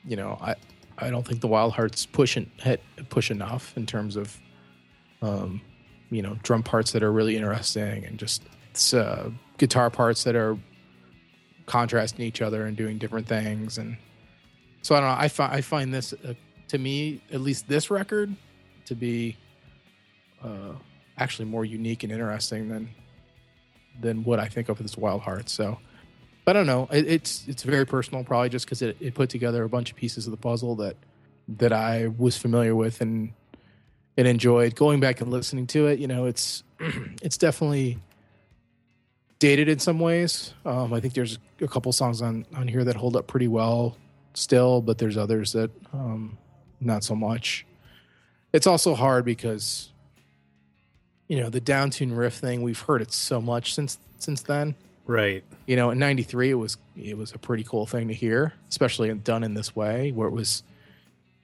you 0.06 0.16
know, 0.16 0.38
I 0.40 0.54
I 0.96 1.10
don't 1.10 1.26
think 1.26 1.42
the 1.42 1.48
Wild 1.48 1.74
Hearts 1.74 2.06
push 2.06 2.38
hit, 2.56 2.80
push 3.10 3.30
enough 3.30 3.76
in 3.76 3.84
terms 3.84 4.16
of, 4.16 4.40
um, 5.20 5.60
you 6.08 6.22
know, 6.22 6.38
drum 6.42 6.62
parts 6.62 6.92
that 6.92 7.02
are 7.02 7.12
really 7.12 7.36
interesting 7.36 8.06
and 8.06 8.18
just 8.18 8.42
uh, 8.94 9.28
guitar 9.58 9.90
parts 9.90 10.24
that 10.24 10.34
are 10.34 10.56
contrasting 11.66 12.24
each 12.24 12.40
other 12.40 12.66
and 12.66 12.76
doing 12.76 12.98
different 12.98 13.26
things. 13.26 13.78
And 13.78 13.96
so 14.82 14.94
I 14.94 15.00
don't 15.00 15.08
know. 15.08 15.16
I 15.18 15.28
find 15.28 15.52
I 15.52 15.60
find 15.60 15.92
this 15.92 16.12
uh, 16.12 16.34
to 16.68 16.78
me, 16.78 17.20
at 17.32 17.40
least 17.40 17.68
this 17.68 17.90
record, 17.90 18.34
to 18.86 18.94
be 18.94 19.36
uh, 20.42 20.72
actually 21.18 21.46
more 21.46 21.64
unique 21.64 22.02
and 22.02 22.12
interesting 22.12 22.68
than 22.68 22.90
than 24.00 24.24
what 24.24 24.38
I 24.38 24.46
think 24.46 24.68
of 24.68 24.80
as 24.80 24.96
Wild 24.96 25.22
Hearts. 25.22 25.52
So. 25.52 25.78
I 26.48 26.52
don't 26.52 26.66
know. 26.66 26.86
It, 26.92 27.08
it's 27.08 27.48
it's 27.48 27.64
very 27.64 27.84
personal, 27.84 28.22
probably 28.22 28.50
just 28.50 28.66
because 28.66 28.80
it, 28.80 28.96
it 29.00 29.14
put 29.14 29.30
together 29.30 29.64
a 29.64 29.68
bunch 29.68 29.90
of 29.90 29.96
pieces 29.96 30.28
of 30.28 30.30
the 30.30 30.36
puzzle 30.36 30.76
that 30.76 30.96
that 31.48 31.72
I 31.72 32.06
was 32.06 32.38
familiar 32.38 32.76
with 32.76 33.00
and 33.00 33.32
and 34.16 34.28
enjoyed. 34.28 34.76
Going 34.76 35.00
back 35.00 35.20
and 35.20 35.30
listening 35.30 35.66
to 35.68 35.86
it, 35.88 35.98
you 35.98 36.06
know, 36.06 36.26
it's 36.26 36.62
it's 37.20 37.36
definitely 37.36 37.98
dated 39.38 39.68
in 39.68 39.78
some 39.78 39.98
ways. 40.00 40.54
Um, 40.64 40.92
I 40.92 41.00
think 41.00 41.14
there's 41.14 41.38
a 41.60 41.68
couple 41.68 41.92
songs 41.92 42.22
on 42.22 42.46
on 42.54 42.68
here 42.68 42.84
that 42.84 42.96
hold 42.96 43.16
up 43.16 43.26
pretty 43.26 43.48
well 43.48 43.96
still, 44.34 44.80
but 44.80 44.98
there's 44.98 45.16
others 45.16 45.52
that 45.52 45.70
um, 45.92 46.36
not 46.80 47.04
so 47.04 47.14
much. 47.14 47.66
It's 48.52 48.66
also 48.66 48.94
hard 48.94 49.24
because 49.24 49.90
you 51.28 51.40
know 51.40 51.50
the 51.50 51.60
downtune 51.60 52.16
riff 52.16 52.34
thing. 52.34 52.62
We've 52.62 52.80
heard 52.80 53.02
it 53.02 53.12
so 53.12 53.40
much 53.40 53.74
since 53.74 53.98
since 54.18 54.42
then 54.42 54.74
Right. 55.08 55.44
you 55.66 55.76
know 55.76 55.90
in 55.90 55.98
93 56.00 56.50
it 56.50 56.54
was 56.54 56.78
it 56.96 57.16
was 57.16 57.32
a 57.32 57.38
pretty 57.38 57.62
cool 57.62 57.86
thing 57.86 58.08
to 58.08 58.14
hear 58.14 58.54
especially 58.68 59.12
done 59.14 59.44
in 59.44 59.54
this 59.54 59.76
way 59.76 60.10
where 60.10 60.26
it 60.26 60.32
was 60.32 60.64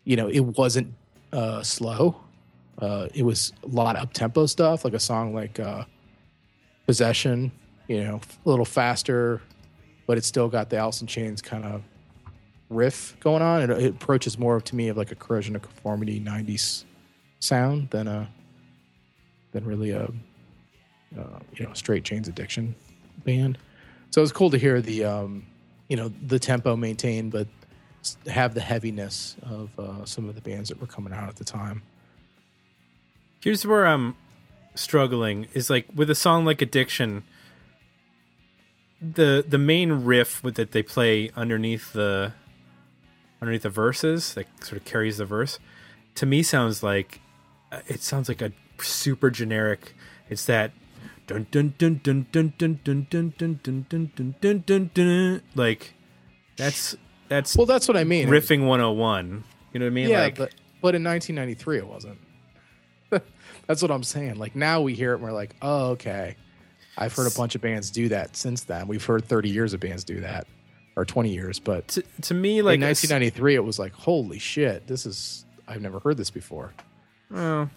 you 0.04 0.16
know 0.16 0.26
it 0.28 0.40
wasn't 0.40 0.92
uh 1.32 1.62
slow 1.62 2.16
uh 2.80 3.06
it 3.14 3.22
was 3.24 3.52
a 3.62 3.68
lot 3.68 3.94
of 3.94 4.02
up 4.02 4.12
tempo 4.14 4.46
stuff 4.46 4.84
like 4.84 4.94
a 4.94 4.98
song 4.98 5.32
like 5.32 5.60
uh 5.60 5.84
possession 6.86 7.52
you 7.88 8.02
know 8.02 8.20
a 8.44 8.48
little 8.48 8.64
faster 8.64 9.40
but 10.06 10.18
it 10.18 10.24
still 10.24 10.48
got 10.48 10.68
the 10.70 10.76
in 11.00 11.06
Chains 11.06 11.40
kind 11.40 11.64
of 11.64 11.82
riff 12.68 13.16
going 13.20 13.42
on 13.42 13.62
it, 13.62 13.70
it 13.70 13.90
approaches 13.90 14.38
more 14.38 14.60
to 14.60 14.74
me 14.74 14.88
of 14.88 14.96
like 14.96 15.12
a 15.12 15.14
corrosion 15.14 15.54
of 15.56 15.62
conformity 15.62 16.20
90s 16.20 16.84
sound 17.40 17.90
than 17.90 18.08
a 18.08 18.28
than 19.52 19.64
really 19.64 19.90
a 19.90 20.04
uh, 21.18 21.38
you 21.54 21.64
know 21.64 21.72
straight 21.74 22.04
chains 22.04 22.28
addiction 22.28 22.74
band. 23.24 23.58
So 24.10 24.20
it 24.20 24.22
was 24.22 24.32
cool 24.32 24.50
to 24.50 24.58
hear 24.58 24.80
the 24.80 25.04
um, 25.04 25.46
you 25.88 25.96
know 25.96 26.12
the 26.26 26.38
tempo 26.38 26.76
maintained, 26.76 27.32
but 27.32 27.48
have 28.26 28.54
the 28.54 28.60
heaviness 28.60 29.36
of 29.42 29.78
uh, 29.78 30.04
some 30.04 30.28
of 30.28 30.34
the 30.34 30.40
bands 30.40 30.68
that 30.70 30.80
were 30.80 30.86
coming 30.86 31.12
out 31.12 31.28
at 31.28 31.36
the 31.36 31.44
time. 31.44 31.82
Here's 33.40 33.66
where 33.66 33.86
I'm 33.86 34.16
struggling 34.74 35.46
is 35.52 35.68
like 35.68 35.86
with 35.94 36.08
a 36.10 36.14
song 36.14 36.44
like 36.44 36.62
Addiction 36.62 37.24
the 39.02 39.44
the 39.46 39.58
main 39.58 39.92
riff 40.04 40.42
with 40.44 40.54
that 40.54 40.70
they 40.72 40.82
play 40.82 41.30
underneath 41.36 41.92
the 41.92 42.32
underneath 43.40 43.62
the 43.62 43.70
verses 43.70 44.34
that 44.34 44.46
sort 44.64 44.80
of 44.80 44.84
carries 44.84 45.16
the 45.18 45.24
verse 45.24 45.58
to 46.14 46.24
me 46.26 46.42
sounds 46.42 46.82
like 46.82 47.20
uh, 47.72 47.80
it 47.88 48.00
sounds 48.02 48.28
like 48.28 48.40
a 48.40 48.52
super 48.78 49.30
generic 49.30 49.94
it's 50.30 50.46
that 50.46 50.70
dun 51.26 51.46
dun 51.50 51.74
dun 51.78 52.00
dun 52.02 52.26
dun 52.30 52.54
dun 52.58 52.78
dun 52.84 53.04
dun 53.08 53.34
dun 53.38 53.58
dun 53.62 53.86
dun 53.88 54.12
dun 54.14 54.34
dun 54.40 54.62
dun 54.64 54.90
dun 54.94 55.42
like 55.56 55.94
that's 56.56 56.94
that's 57.28 57.56
Well, 57.56 57.66
that's 57.66 57.88
what 57.88 57.96
I 57.96 58.04
mean. 58.04 58.28
riffing 58.28 58.66
101 58.66 59.44
you 59.72 59.80
know 59.80 59.86
what 59.86 59.90
i 59.90 59.94
mean 59.94 60.08
yeah, 60.10 60.20
like 60.20 60.36
but 60.36 60.54
but 60.80 60.94
in 60.94 61.02
1993 61.02 61.78
it 61.78 61.86
wasn't. 61.86 62.18
that's 63.66 63.80
what 63.82 63.90
I'm 63.90 64.02
saying. 64.02 64.34
Like 64.36 64.56
now 64.56 64.80
we 64.80 64.94
hear 64.94 65.12
it 65.12 65.14
and 65.16 65.22
we're 65.22 65.32
like, 65.32 65.54
oh 65.62 65.90
okay. 65.90 66.36
I've 66.96 67.14
heard 67.14 67.30
a 67.30 67.34
bunch 67.36 67.54
of 67.54 67.60
bands 67.60 67.90
do 67.90 68.08
that 68.10 68.36
since 68.36 68.64
then. 68.64 68.86
We've 68.86 69.04
heard 69.04 69.24
30 69.24 69.48
years 69.48 69.72
of 69.72 69.80
bands 69.80 70.04
do 70.04 70.20
that, 70.20 70.46
or 70.96 71.04
20 71.04 71.30
years. 71.32 71.58
But 71.58 71.88
to, 71.88 72.02
to 72.22 72.34
me 72.34 72.60
like 72.62 72.74
in 72.76 72.82
1993, 72.82 73.54
it 73.54 73.64
was 73.64 73.78
like, 73.78 73.92
holy 73.92 74.38
shit, 74.38 74.86
this 74.86 75.06
is 75.06 75.44
I've 75.66 75.80
never 75.80 76.00
heard 76.00 76.16
this 76.18 76.30
before. 76.30 76.72
Well, 77.30 77.70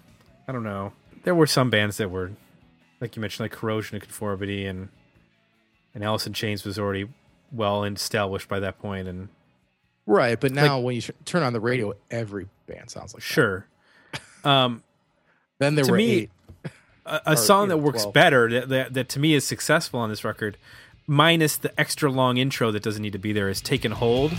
I 0.47 0.51
don't 0.51 0.63
know. 0.63 0.91
There 1.23 1.33
were 1.35 1.47
some 1.47 1.69
bands 1.69 1.97
that 1.97 2.11
were, 2.11 2.31
like 2.99 3.15
you 3.15 3.21
mentioned, 3.21 3.45
like 3.45 3.51
Corrosion 3.51 3.95
of 3.95 4.01
Conformity 4.03 4.65
and 4.65 4.89
and 5.93 6.03
Alice 6.03 6.27
in 6.27 6.33
Chains 6.33 6.65
was 6.65 6.77
already 6.77 7.07
well 7.53 7.85
established 7.85 8.49
by 8.49 8.59
that 8.59 8.79
point. 8.79 9.07
And 9.07 9.29
Right, 10.05 10.39
but 10.39 10.51
now 10.51 10.79
when 10.81 10.95
you 10.95 11.01
sh- 11.01 11.11
turn 11.23 11.41
on 11.41 11.53
the 11.53 11.59
radio, 11.61 11.93
every 12.11 12.47
band 12.67 12.89
sounds 12.91 13.13
like 13.13 13.23
that. 13.23 13.27
sure, 13.27 13.65
um, 14.43 14.83
Then 15.57 15.75
there 15.75 15.85
were 15.87 15.95
me- 15.97 16.11
eight. 16.11 16.31
A, 17.05 17.21
a 17.27 17.33
Or, 17.33 17.35
song 17.35 17.63
you 17.63 17.69
that 17.69 17.75
know, 17.77 17.83
works 17.83 18.01
12. 18.03 18.13
better 18.13 18.49
that, 18.51 18.69
that 18.69 18.93
that 18.93 19.09
to 19.09 19.19
me 19.19 19.33
is 19.33 19.45
successful 19.45 19.99
on 19.99 20.09
this 20.09 20.23
record, 20.23 20.57
minus 21.07 21.57
the 21.57 21.77
extra 21.79 22.09
long 22.11 22.37
intro 22.37 22.71
that 22.71 22.81
doesn't 22.83 23.01
need 23.01 23.13
to 23.13 23.19
be 23.19 23.31
there, 23.33 23.49
is 23.49 23.61
"Takin' 23.61 23.91
Hold." 23.93 24.33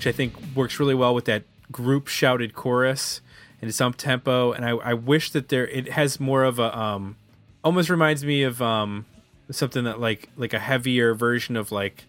Which 0.00 0.06
I 0.06 0.12
think 0.12 0.32
works 0.54 0.80
really 0.80 0.94
well 0.94 1.14
with 1.14 1.26
that 1.26 1.42
group 1.70 2.08
shouted 2.08 2.54
chorus 2.54 3.20
and 3.60 3.68
it's 3.68 3.82
up 3.82 3.96
tempo. 3.96 4.50
And 4.50 4.64
I, 4.64 4.70
I 4.70 4.94
wish 4.94 5.30
that 5.32 5.50
there 5.50 5.68
it 5.68 5.90
has 5.90 6.18
more 6.18 6.42
of 6.42 6.58
a 6.58 6.74
um, 6.74 7.16
almost 7.62 7.90
reminds 7.90 8.24
me 8.24 8.42
of 8.42 8.62
um, 8.62 9.04
something 9.50 9.84
that 9.84 10.00
like 10.00 10.30
like 10.38 10.54
a 10.54 10.58
heavier 10.58 11.12
version 11.12 11.54
of 11.54 11.70
like 11.70 12.04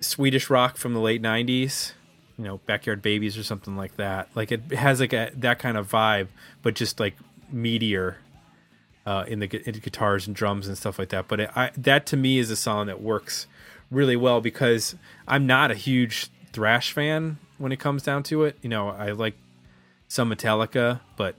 Swedish 0.00 0.50
rock 0.50 0.76
from 0.76 0.92
the 0.92 1.00
late 1.00 1.22
'90s, 1.22 1.94
you 2.36 2.44
know, 2.44 2.58
Backyard 2.66 3.00
Babies 3.00 3.38
or 3.38 3.42
something 3.42 3.74
like 3.74 3.96
that. 3.96 4.28
Like 4.34 4.52
it 4.52 4.70
has 4.72 5.00
like 5.00 5.14
a 5.14 5.30
that 5.34 5.58
kind 5.58 5.78
of 5.78 5.90
vibe, 5.90 6.28
but 6.60 6.74
just 6.74 7.00
like 7.00 7.16
meatier 7.50 8.16
uh, 9.06 9.24
in 9.26 9.38
the 9.38 9.66
in 9.66 9.78
guitars 9.78 10.26
and 10.26 10.36
drums 10.36 10.68
and 10.68 10.76
stuff 10.76 10.98
like 10.98 11.08
that. 11.08 11.26
But 11.26 11.40
it, 11.40 11.50
I, 11.56 11.70
that 11.78 12.04
to 12.08 12.18
me 12.18 12.38
is 12.38 12.50
a 12.50 12.56
song 12.56 12.86
that 12.88 13.00
works 13.00 13.46
really 13.90 14.16
well 14.16 14.42
because 14.42 14.94
I'm 15.26 15.46
not 15.46 15.70
a 15.70 15.74
huge 15.74 16.30
thrash 16.52 16.92
fan 16.92 17.38
when 17.58 17.72
it 17.72 17.78
comes 17.78 18.02
down 18.02 18.22
to 18.24 18.44
it. 18.44 18.56
You 18.62 18.68
know, 18.68 18.88
I 18.88 19.12
like 19.12 19.34
some 20.08 20.30
Metallica, 20.30 21.00
but 21.16 21.34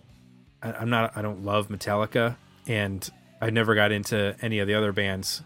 I, 0.62 0.74
I'm 0.74 0.90
not. 0.90 1.16
I 1.16 1.22
don't 1.22 1.44
love 1.44 1.68
Metallica, 1.70 2.36
and 2.68 3.10
I 3.42 3.50
never 3.50 3.76
got 3.76 3.92
into 3.92 4.36
any 4.42 4.60
of 4.60 4.68
the 4.68 4.76
other 4.76 4.92
bands 4.92 5.44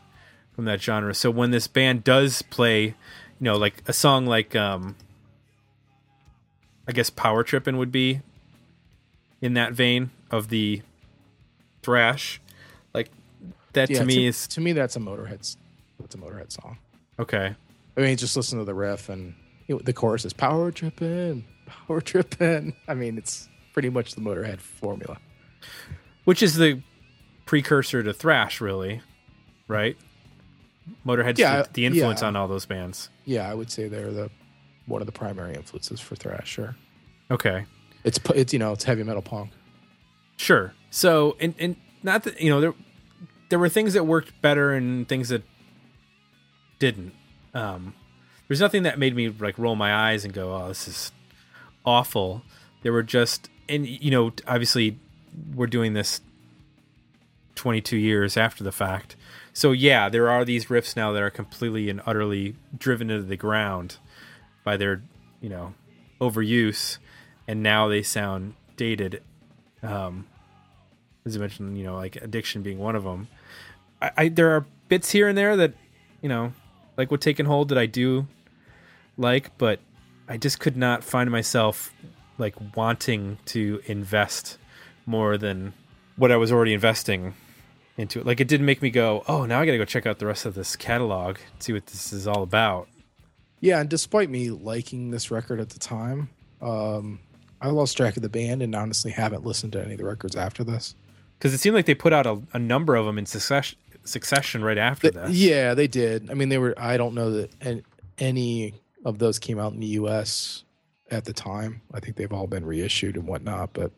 from 0.55 0.65
that 0.65 0.81
genre. 0.81 1.13
So 1.13 1.31
when 1.31 1.51
this 1.51 1.67
band 1.67 2.03
does 2.03 2.41
play, 2.43 2.83
you 2.85 2.93
know, 3.39 3.57
like 3.57 3.81
a 3.87 3.93
song 3.93 4.25
like, 4.25 4.55
um, 4.55 4.95
I 6.87 6.91
guess 6.91 7.09
Power 7.09 7.43
Trippin' 7.43 7.77
would 7.77 7.91
be 7.91 8.21
in 9.41 9.53
that 9.55 9.73
vein 9.73 10.11
of 10.31 10.49
the 10.49 10.81
thrash, 11.81 12.39
like 12.93 13.09
that 13.73 13.89
Yeah, 13.89 13.99
to 13.99 14.05
me 14.05 14.27
is 14.27 14.47
to 14.49 14.61
me 14.61 14.73
that's 14.73 14.95
a 14.95 14.99
Motorhead. 14.99 15.55
That's 15.99 16.15
a 16.15 16.17
Motorhead 16.17 16.51
song. 16.51 16.77
okay. 17.19 17.55
I 17.95 18.01
mean, 18.01 18.17
just 18.17 18.35
listen 18.35 18.57
to 18.57 18.65
the 18.65 18.73
riff 18.73 19.07
and 19.09 19.35
know, 19.69 19.79
the 19.83 19.93
chorus 19.93 20.25
is 20.25 20.33
power 20.33 20.71
tripping, 20.71 21.45
power 21.65 22.01
tripping. 22.01 22.75
I 22.87 22.93
mean, 22.93 23.17
it's 23.17 23.47
pretty 23.73 23.89
much 23.89 24.15
the 24.15 24.21
Motorhead 24.21 24.59
formula. 24.59 25.17
which 26.25 26.43
is 26.43 26.55
the 26.55 26.81
precursor 27.45 28.03
to 28.03 28.13
thrash, 28.13 28.61
really, 28.61 29.01
right? 29.67 29.97
Motorhead's 31.05 31.39
Yeah, 31.39 31.63
the, 31.63 31.69
the 31.73 31.85
influence 31.85 32.21
yeah. 32.21 32.27
on 32.27 32.35
all 32.35 32.47
those 32.47 32.65
bands. 32.65 33.09
Yeah, 33.25 33.49
I 33.49 33.53
would 33.53 33.71
say 33.71 33.87
they're 33.87 34.11
the 34.11 34.29
one 34.85 35.01
of 35.01 35.05
the 35.05 35.13
primary 35.13 35.55
influences 35.55 35.99
for 36.01 36.15
thrash. 36.15 36.47
Sure, 36.49 36.75
Okay, 37.31 37.65
it's 38.03 38.19
it's 38.35 38.51
you 38.51 38.59
know 38.59 38.73
it's 38.73 38.83
heavy 38.83 39.03
metal 39.03 39.21
punk. 39.21 39.51
sure. 40.37 40.73
So, 40.91 41.37
and 41.39 41.55
and 41.57 41.75
not 42.03 42.23
that 42.23 42.39
you 42.41 42.49
know 42.49 42.59
there 42.61 42.73
there 43.49 43.59
were 43.59 43.69
things 43.69 43.93
that 43.93 44.05
worked 44.05 44.41
better 44.41 44.73
and 44.73 45.07
things 45.07 45.29
that 45.29 45.43
didn't. 46.79 47.13
Um, 47.53 47.93
there's 48.53 48.61
nothing 48.61 48.83
that 48.83 48.99
made 48.99 49.15
me 49.15 49.29
like 49.29 49.57
roll 49.57 49.75
my 49.75 49.91
eyes 49.91 50.23
and 50.23 50.31
go, 50.31 50.53
"Oh, 50.53 50.67
this 50.67 50.87
is 50.87 51.11
awful." 51.83 52.43
There 52.83 52.93
were 52.93 53.01
just, 53.01 53.49
and 53.67 53.87
you 53.87 54.11
know, 54.11 54.31
obviously, 54.45 54.99
we're 55.55 55.65
doing 55.65 55.93
this 55.93 56.21
22 57.55 57.97
years 57.97 58.37
after 58.37 58.63
the 58.63 58.71
fact. 58.71 59.15
So 59.53 59.71
yeah, 59.71 60.07
there 60.07 60.29
are 60.29 60.45
these 60.45 60.67
riffs 60.67 60.95
now 60.95 61.11
that 61.13 61.23
are 61.23 61.31
completely 61.31 61.89
and 61.89 61.99
utterly 62.05 62.55
driven 62.77 63.09
into 63.09 63.23
the 63.23 63.35
ground 63.35 63.97
by 64.63 64.77
their, 64.77 65.01
you 65.41 65.49
know, 65.49 65.73
overuse, 66.21 66.99
and 67.47 67.63
now 67.63 67.87
they 67.87 68.03
sound 68.03 68.53
dated. 68.77 69.23
Um, 69.81 70.27
as 71.25 71.35
I 71.35 71.39
mentioned, 71.39 71.75
you 71.75 71.85
know, 71.85 71.95
like 71.95 72.17
addiction 72.17 72.61
being 72.61 72.77
one 72.77 72.95
of 72.95 73.03
them. 73.03 73.29
I, 73.99 74.11
I 74.15 74.29
there 74.29 74.51
are 74.51 74.67
bits 74.89 75.09
here 75.09 75.27
and 75.27 75.35
there 75.35 75.57
that, 75.57 75.73
you 76.21 76.29
know, 76.29 76.53
like 76.97 77.09
what 77.09 77.19
takin' 77.19 77.47
hold 77.47 77.69
that 77.69 77.79
I 77.79 77.87
do 77.87 78.27
like, 79.17 79.57
but 79.57 79.79
I 80.27 80.37
just 80.37 80.59
could 80.59 80.77
not 80.77 81.03
find 81.03 81.29
myself 81.29 81.93
like 82.37 82.55
wanting 82.75 83.37
to 83.45 83.81
invest 83.85 84.57
more 85.05 85.37
than 85.37 85.73
what 86.15 86.31
I 86.31 86.37
was 86.37 86.51
already 86.51 86.73
investing 86.73 87.35
into 87.97 88.19
it. 88.19 88.25
Like 88.25 88.39
it 88.39 88.47
didn't 88.47 88.65
make 88.65 88.81
me 88.81 88.89
go, 88.89 89.23
oh, 89.27 89.45
now 89.45 89.59
I 89.59 89.65
got 89.65 89.73
to 89.73 89.77
go 89.77 89.85
check 89.85 90.05
out 90.05 90.19
the 90.19 90.25
rest 90.25 90.45
of 90.45 90.55
this 90.55 90.75
catalog, 90.75 91.37
see 91.59 91.73
what 91.73 91.87
this 91.87 92.13
is 92.13 92.27
all 92.27 92.43
about. 92.43 92.87
Yeah, 93.59 93.79
and 93.79 93.89
despite 93.89 94.29
me 94.29 94.49
liking 94.49 95.11
this 95.11 95.31
record 95.31 95.59
at 95.59 95.69
the 95.69 95.79
time, 95.79 96.29
um, 96.61 97.19
I 97.61 97.69
lost 97.69 97.95
track 97.95 98.17
of 98.17 98.23
the 98.23 98.29
band 98.29 98.61
and 98.61 98.75
honestly 98.75 99.11
haven't 99.11 99.45
listened 99.45 99.73
to 99.73 99.81
any 99.81 99.93
of 99.93 99.99
the 99.99 100.05
records 100.05 100.35
after 100.35 100.63
this. 100.63 100.95
Because 101.37 101.53
it 101.53 101.59
seemed 101.59 101.75
like 101.75 101.85
they 101.85 101.95
put 101.95 102.13
out 102.13 102.25
a, 102.25 102.41
a 102.53 102.59
number 102.59 102.95
of 102.95 103.05
them 103.05 103.17
in 103.17 103.25
succession, 103.25 103.77
succession 104.03 104.63
right 104.63 104.77
after 104.77 105.11
Th- 105.11 105.25
this. 105.25 105.35
Yeah, 105.37 105.73
they 105.73 105.87
did. 105.87 106.29
I 106.29 106.33
mean, 106.33 106.49
they 106.49 106.57
were. 106.57 106.73
I 106.77 106.97
don't 106.97 107.13
know 107.15 107.31
that 107.31 107.83
any 108.17 108.73
of 109.05 109.19
those 109.19 109.39
came 109.39 109.59
out 109.59 109.73
in 109.73 109.79
the 109.79 109.87
U.S. 109.87 110.63
at 111.11 111.25
the 111.25 111.33
time. 111.33 111.81
I 111.93 111.99
think 111.99 112.15
they've 112.15 112.31
all 112.31 112.47
been 112.47 112.65
reissued 112.65 113.15
and 113.15 113.27
whatnot. 113.27 113.73
But 113.73 113.91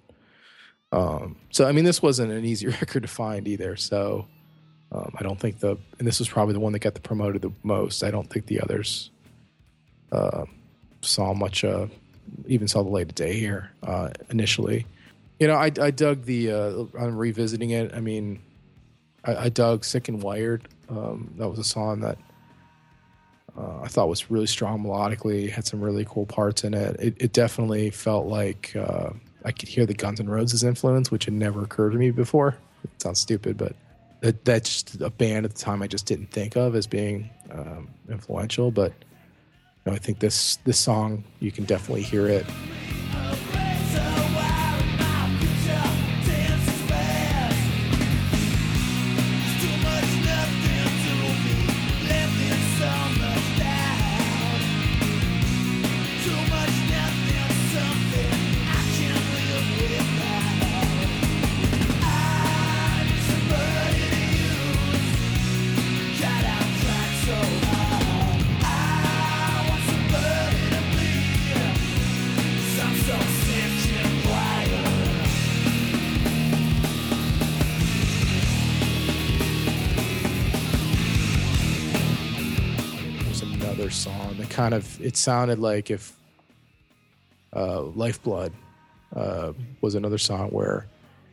um, 0.91 1.37
so, 1.51 1.67
I 1.67 1.71
mean, 1.71 1.85
this 1.85 2.01
wasn't 2.01 2.31
an 2.31 2.45
easy 2.45 2.67
record 2.81 3.03
to 3.03 3.07
find 3.07 3.47
either. 3.47 3.75
So, 3.75 4.27
um, 4.91 5.13
I 5.17 5.23
don't 5.23 5.39
think 5.39 5.59
the 5.59 5.77
and 5.99 6.07
this 6.07 6.19
was 6.19 6.29
probably 6.29 6.53
the 6.53 6.59
one 6.59 6.73
that 6.73 6.79
got 6.79 6.93
the 6.93 7.01
promoted 7.01 7.41
the 7.41 7.51
most. 7.63 8.03
I 8.03 8.11
don't 8.11 8.29
think 8.29 8.45
the 8.45 8.61
others 8.61 9.09
uh, 10.11 10.45
saw 11.01 11.33
much. 11.33 11.63
Uh, 11.63 11.87
even 12.47 12.67
saw 12.67 12.83
the 12.83 12.89
light 12.89 13.09
of 13.09 13.15
day 13.15 13.33
here 13.33 13.71
uh, 13.83 14.09
initially. 14.29 14.85
You 15.39 15.47
know, 15.47 15.55
I, 15.55 15.71
I 15.81 15.91
dug 15.91 16.23
the. 16.23 16.51
Uh, 16.51 16.85
I'm 16.99 17.17
revisiting 17.17 17.71
it. 17.71 17.93
I 17.93 17.99
mean, 17.99 18.41
I, 19.23 19.35
I 19.35 19.49
dug 19.49 19.83
"Sick 19.83 20.07
and 20.07 20.21
Wired." 20.21 20.67
Um, 20.87 21.33
that 21.37 21.49
was 21.49 21.59
a 21.59 21.63
song 21.63 22.01
that 22.01 22.17
uh, 23.57 23.81
I 23.83 23.87
thought 23.87 24.09
was 24.09 24.29
really 24.29 24.47
strong 24.47 24.83
melodically. 24.83 25.49
Had 25.49 25.65
some 25.65 25.81
really 25.81 26.05
cool 26.05 26.25
parts 26.25 26.63
in 26.63 26.73
it. 26.73 26.97
It, 26.99 27.15
it 27.17 27.33
definitely 27.33 27.89
felt 27.89 28.27
like 28.27 28.75
uh, 28.75 29.11
I 29.45 29.51
could 29.51 29.69
hear 29.69 29.85
the 29.85 29.93
Guns 29.93 30.19
N' 30.19 30.29
Roses 30.29 30.63
influence, 30.63 31.11
which 31.11 31.25
had 31.25 31.33
never 31.33 31.63
occurred 31.63 31.91
to 31.91 31.97
me 31.97 32.11
before. 32.11 32.57
It 32.83 33.01
sounds 33.01 33.19
stupid, 33.19 33.57
but 33.57 33.75
that, 34.21 34.43
that's 34.43 34.83
just 34.83 35.01
a 35.01 35.09
band 35.09 35.45
at 35.45 35.53
the 35.55 35.61
time 35.61 35.81
I 35.81 35.87
just 35.87 36.05
didn't 36.05 36.31
think 36.31 36.55
of 36.55 36.75
as 36.75 36.87
being 36.87 37.29
um, 37.51 37.89
influential. 38.09 38.71
But 38.71 38.91
you 39.85 39.91
know, 39.91 39.93
I 39.93 39.99
think 39.99 40.19
this 40.19 40.57
this 40.65 40.79
song 40.79 41.23
you 41.39 41.51
can 41.51 41.63
definitely 41.63 42.03
hear 42.03 42.27
it. 42.27 42.45
Song 83.95 84.35
that 84.37 84.49
kind 84.49 84.73
of 84.73 85.01
it 85.01 85.15
sounded 85.17 85.59
like 85.59 85.89
if 85.89 86.13
uh, 87.55 87.81
Lifeblood 87.81 88.51
uh, 89.15 89.53
was 89.81 89.95
another 89.95 90.17
song 90.17 90.49
where 90.49 90.87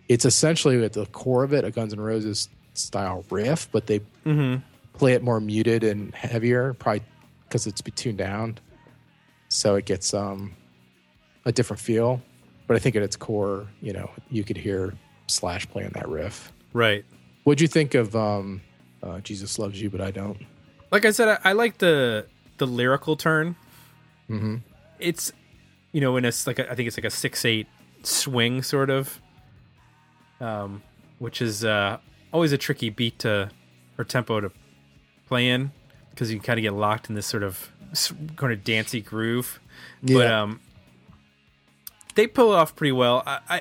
it's 0.09 0.25
essentially 0.25 0.83
at 0.85 0.93
the 0.93 1.07
core 1.07 1.43
of 1.43 1.53
it 1.53 1.65
a 1.65 1.71
Guns 1.71 1.93
N' 1.93 2.01
Roses 2.01 2.49
style 2.75 3.25
riff, 3.31 3.69
but 3.73 3.87
they 3.87 4.01
play 4.95 5.15
it 5.15 5.23
more 5.23 5.41
muted 5.41 5.83
and 5.83 6.15
heavier, 6.15 6.75
probably 6.75 7.03
because 7.49 7.67
it's 7.67 7.81
be 7.81 7.91
tuned 7.91 8.19
down, 8.19 8.59
so 9.49 9.75
it 9.75 9.85
gets 9.85 10.15
um, 10.15 10.55
a 11.45 11.53
different 11.53 11.81
feel. 11.81 12.23
But 12.67 12.77
I 12.77 12.79
think 12.79 12.95
at 12.95 13.03
its 13.03 13.17
core, 13.17 13.67
you 13.81 13.93
know, 13.93 14.11
you 14.31 14.45
could 14.45 14.57
hear 14.57 14.95
Slash 15.27 15.69
playing 15.69 15.91
that 15.95 16.09
riff. 16.09 16.53
Right. 16.73 17.05
What'd 17.45 17.61
you 17.61 17.69
think 17.69 17.95
of 17.95 18.15
um, 18.15 18.61
uh, 19.03 19.21
Jesus 19.21 19.59
Loves 19.59 19.81
You, 19.81 19.91
but 19.91 20.01
I 20.01 20.11
don't? 20.11 20.39
like 20.93 21.07
I 21.07 21.11
said, 21.11 21.29
I, 21.29 21.51
I 21.51 21.53
like 21.53 21.79
the 21.79 22.27
the 22.63 22.73
lyrical 22.73 23.17
turn. 23.17 23.57
Mm-hmm. 24.31 24.57
It's 25.01 25.33
you 25.91 26.01
know 26.01 26.17
in 26.17 26.25
a 26.25 26.33
like 26.47 26.59
a, 26.61 26.71
I 26.71 26.75
think 26.75 26.87
it's 26.87 26.97
like 26.97 27.05
a 27.05 27.11
six 27.11 27.45
eight 27.45 27.67
swing 28.05 28.63
sort 28.63 28.89
of, 28.89 29.21
um, 30.41 30.83
which 31.19 31.43
is 31.43 31.65
uh, 31.65 31.99
always 32.33 32.53
a 32.53 32.59
tricky 32.59 32.89
beat 32.89 33.19
to 33.21 33.51
or 33.99 34.05
tempo 34.05 34.41
to 34.41 34.53
play 35.27 35.49
in 35.49 35.73
because 36.11 36.33
you 36.33 36.39
kind 36.39 36.59
of 36.59 36.63
get 36.63 36.73
locked 36.73 37.09
in 37.09 37.17
this 37.17 37.27
sort 37.27 37.43
of 37.43 37.73
kind 38.37 38.53
of 38.53 38.63
dancey 38.63 39.01
groove. 39.01 39.59
But 40.03 40.29
um, 40.29 40.61
they 42.15 42.29
pull 42.29 42.53
it 42.53 42.57
off 42.57 42.77
pretty 42.77 42.93
well. 42.93 43.25
I, 43.27 43.41
I 43.49 43.61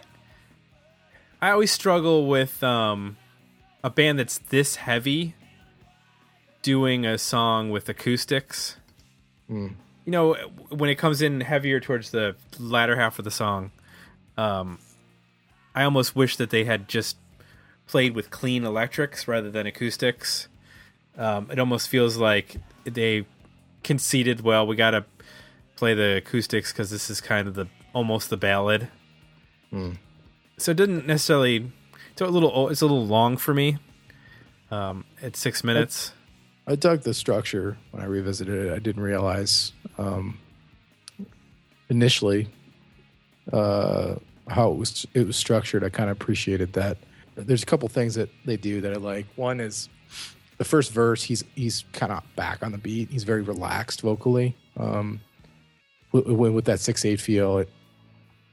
I 1.42 1.52
always 1.52 1.72
struggle 1.72 2.28
with 2.28 2.64
um 2.64 3.18
a 3.84 3.90
band 3.90 4.20
that's 4.20 4.38
this 4.38 4.76
heavy 4.76 5.34
doing 6.62 7.04
a 7.04 7.18
song 7.18 7.72
with 7.72 7.90
acoustics. 7.90 8.78
You 9.52 10.12
know, 10.12 10.34
when 10.70 10.90
it 10.90 10.96
comes 10.96 11.22
in 11.22 11.42
heavier 11.42 11.80
towards 11.80 12.12
the 12.12 12.36
latter 12.58 12.96
half 12.96 13.20
of 13.20 13.26
the 13.26 13.32
song, 13.32 13.72
um, 14.38 14.80
I 15.76 15.84
almost 15.84 16.16
wish 16.16 16.38
that 16.38 16.50
they 16.50 16.64
had 16.64 16.88
just 16.88 17.18
played 17.88 18.16
with 18.16 18.32
clean 18.32 18.64
electrics 18.64 19.28
rather 19.28 19.52
than 19.52 19.68
acoustics. 19.68 20.48
Um, 21.18 21.50
it 21.52 21.60
almost 21.60 21.90
feels 21.90 22.18
like 22.18 22.56
they 22.86 23.26
conceded. 23.84 24.42
Well, 24.42 24.66
we 24.66 24.76
got 24.76 24.92
to 24.92 25.06
play 25.76 25.94
the 25.94 26.18
acoustics 26.18 26.72
because 26.72 26.90
this 26.90 27.10
is 27.10 27.22
kind 27.22 27.48
of 27.48 27.54
the 27.56 27.68
almost 27.94 28.30
the 28.30 28.38
ballad. 28.38 28.88
So 30.58 30.72
it 30.72 30.78
didn't 30.78 31.06
necessarily. 31.06 31.72
It's 32.14 32.22
a 32.22 32.28
little. 32.28 32.70
It's 32.70 32.82
a 32.82 32.86
little 32.86 33.06
long 33.06 33.38
for 33.38 33.54
me. 33.54 33.78
Um, 34.72 35.06
at 35.22 35.36
six 35.36 35.64
minutes. 35.64 36.14
I 36.72 36.76
dug 36.76 37.02
the 37.02 37.14
structure 37.14 37.78
when 37.92 38.02
I 38.02 38.06
revisited 38.06 38.68
it. 38.68 38.74
I 38.74 38.80
didn't 38.80 39.04
realize 39.04 39.74
um, 39.98 40.40
initially 41.90 42.48
uh, 43.52 44.16
how 44.48 44.72
it 44.72 44.78
was 44.78 45.06
it 45.14 45.28
was 45.28 45.36
structured. 45.36 45.84
I 45.84 45.90
kind 45.90 46.10
of 46.10 46.16
appreciated 46.16 46.72
that. 46.74 46.98
There's 47.36 47.64
a 47.64 47.66
couple 47.66 47.90
things 47.90 48.16
that 48.16 48.30
they 48.46 48.56
do 48.56 48.80
that 48.82 48.94
I 48.94 48.96
like. 48.96 49.26
One 49.36 49.60
is 49.60 49.90
the 50.60 50.64
first 50.64 50.94
verse. 50.94 51.24
He's 51.24 51.44
he's 51.56 51.84
kind 51.92 52.14
of 52.14 52.24
back 52.38 52.64
on 52.64 52.72
the 52.72 52.78
beat. 52.78 53.10
He's 53.10 53.26
very 53.26 53.42
relaxed 53.42 54.00
vocally. 54.02 54.56
Um, 54.78 55.20
with, 56.14 56.26
with 56.28 56.66
that 56.66 56.80
six 56.80 57.04
eight 57.04 57.20
feel, 57.20 57.58
it 57.58 57.70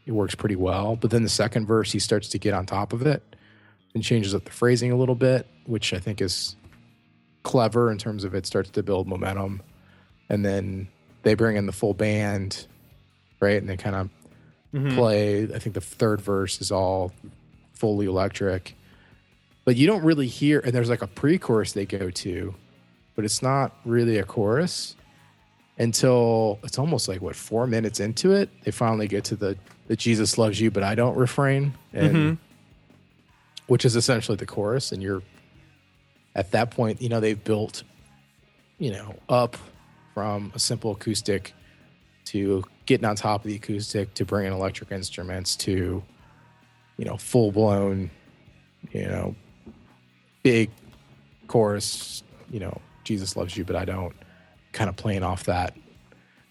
it 0.06 0.12
works 0.12 0.34
pretty 0.34 0.56
well. 0.56 0.96
But 0.96 1.12
then 1.12 1.22
the 1.22 1.28
second 1.28 1.66
verse, 1.66 1.92
he 1.92 2.00
starts 2.00 2.28
to 2.30 2.38
get 2.38 2.52
on 2.52 2.66
top 2.66 2.92
of 2.92 3.06
it 3.06 3.22
and 3.94 4.02
changes 4.02 4.34
up 4.34 4.44
the 4.44 4.50
phrasing 4.50 4.90
a 4.90 4.96
little 4.96 5.14
bit, 5.14 5.46
which 5.66 5.94
I 5.94 6.00
think 6.00 6.20
is 6.20 6.56
clever 7.48 7.90
in 7.90 7.96
terms 7.96 8.24
of 8.24 8.34
it 8.34 8.44
starts 8.44 8.68
to 8.70 8.82
build 8.82 9.08
momentum. 9.08 9.62
And 10.28 10.44
then 10.44 10.88
they 11.22 11.32
bring 11.32 11.56
in 11.56 11.64
the 11.64 11.72
full 11.72 11.94
band, 11.94 12.66
right? 13.40 13.56
And 13.56 13.68
they 13.68 13.78
kind 13.78 13.96
of 13.96 14.10
mm-hmm. 14.74 14.94
play. 14.94 15.44
I 15.44 15.58
think 15.58 15.74
the 15.74 15.80
third 15.80 16.20
verse 16.20 16.60
is 16.60 16.70
all 16.70 17.10
fully 17.72 18.06
electric, 18.06 18.76
but 19.64 19.76
you 19.76 19.86
don't 19.86 20.04
really 20.04 20.26
hear. 20.26 20.60
And 20.60 20.72
there's 20.72 20.90
like 20.90 21.00
a 21.00 21.06
pre-chorus 21.06 21.72
they 21.72 21.86
go 21.86 22.10
to, 22.10 22.54
but 23.16 23.24
it's 23.24 23.42
not 23.42 23.74
really 23.86 24.18
a 24.18 24.24
chorus 24.24 24.94
until 25.78 26.58
it's 26.62 26.78
almost 26.78 27.08
like 27.08 27.22
what 27.22 27.34
four 27.34 27.66
minutes 27.66 27.98
into 27.98 28.32
it. 28.32 28.50
They 28.64 28.72
finally 28.72 29.08
get 29.08 29.24
to 29.24 29.36
the 29.36 29.56
the 29.86 29.96
Jesus 29.96 30.36
loves 30.36 30.60
you, 30.60 30.70
but 30.70 30.82
I 30.82 30.94
don't 30.94 31.16
refrain, 31.16 31.72
and 31.94 32.14
mm-hmm. 32.14 32.34
which 33.68 33.86
is 33.86 33.96
essentially 33.96 34.36
the 34.36 34.44
chorus. 34.44 34.92
And 34.92 35.02
you're 35.02 35.22
at 36.38 36.52
that 36.52 36.70
point, 36.70 37.02
you 37.02 37.08
know, 37.08 37.18
they've 37.18 37.42
built, 37.42 37.82
you 38.78 38.92
know, 38.92 39.16
up 39.28 39.56
from 40.14 40.52
a 40.54 40.58
simple 40.60 40.92
acoustic 40.92 41.52
to 42.26 42.62
getting 42.86 43.04
on 43.04 43.16
top 43.16 43.40
of 43.40 43.48
the 43.48 43.56
acoustic 43.56 44.14
to 44.14 44.24
bringing 44.24 44.52
electric 44.52 44.92
instruments 44.92 45.56
to, 45.56 46.00
you 46.96 47.04
know, 47.04 47.16
full 47.16 47.50
blown, 47.50 48.08
you 48.92 49.02
know, 49.02 49.34
big 50.44 50.70
chorus, 51.48 52.22
you 52.52 52.60
know, 52.60 52.80
Jesus 53.02 53.36
loves 53.36 53.56
you, 53.56 53.64
but 53.64 53.74
I 53.74 53.84
don't, 53.84 54.14
kind 54.72 54.88
of 54.88 54.94
playing 54.94 55.24
off 55.24 55.44
that, 55.44 55.74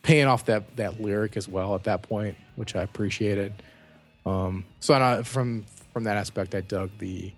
paying 0.03 0.27
off 0.27 0.45
that 0.47 0.75
that 0.75 0.99
lyric 0.99 1.37
as 1.37 1.47
well 1.47 1.75
at 1.75 1.85
that 1.85 2.01
point, 2.01 2.35
which 2.57 2.75
I 2.75 2.81
appreciated. 2.81 3.53
Um, 4.25 4.65
so 4.81 4.93
I, 4.95 5.23
from 5.23 5.65
from 5.93 6.03
that 6.03 6.17
aspect, 6.17 6.55
I 6.55 6.61
dug 6.61 6.89
the 6.97 7.31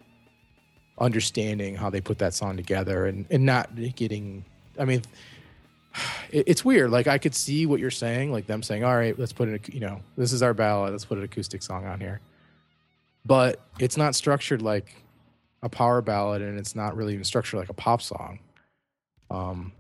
understanding 1.00 1.76
how 1.76 1.90
they 1.90 2.02
put 2.02 2.18
that 2.20 2.34
song 2.34 2.58
together 2.58 3.06
and 3.06 3.26
and 3.30 3.46
not 3.46 3.76
getting. 3.96 4.46
I 4.78 4.86
mean, 4.86 5.02
it, 6.32 6.46
it's 6.48 6.66
weird. 6.66 6.92
Like 6.92 7.08
I 7.08 7.18
could 7.18 7.36
see 7.36 7.66
what 7.66 7.80
you're 7.80 7.92
saying, 7.92 8.32
like 8.32 8.48
them 8.48 8.64
saying, 8.64 8.84
"All 8.84 8.96
right, 8.96 9.18
let's 9.18 9.34
put 9.34 9.50
it. 9.50 9.74
You 9.74 9.80
know, 9.80 10.02
this 10.18 10.34
is 10.34 10.44
our 10.44 10.54
ballad. 10.54 10.92
Let's 10.92 11.06
put 11.06 11.18
an 11.18 11.24
acoustic 11.24 11.64
song 11.64 11.86
on 11.86 12.00
here." 12.00 12.22
But 13.26 13.62
it's 13.80 13.98
not 13.98 14.16
structured 14.16 14.62
like 14.62 14.96
a 15.62 15.70
power 15.70 16.02
ballad, 16.02 16.42
and 16.42 16.58
it's 16.58 16.76
not 16.76 16.96
really 16.96 17.14
even 17.14 17.26
structured 17.26 17.60
like 17.60 17.70
a 17.70 17.74
pop 17.74 18.02
song. 18.02 18.40
Um, 19.30 19.74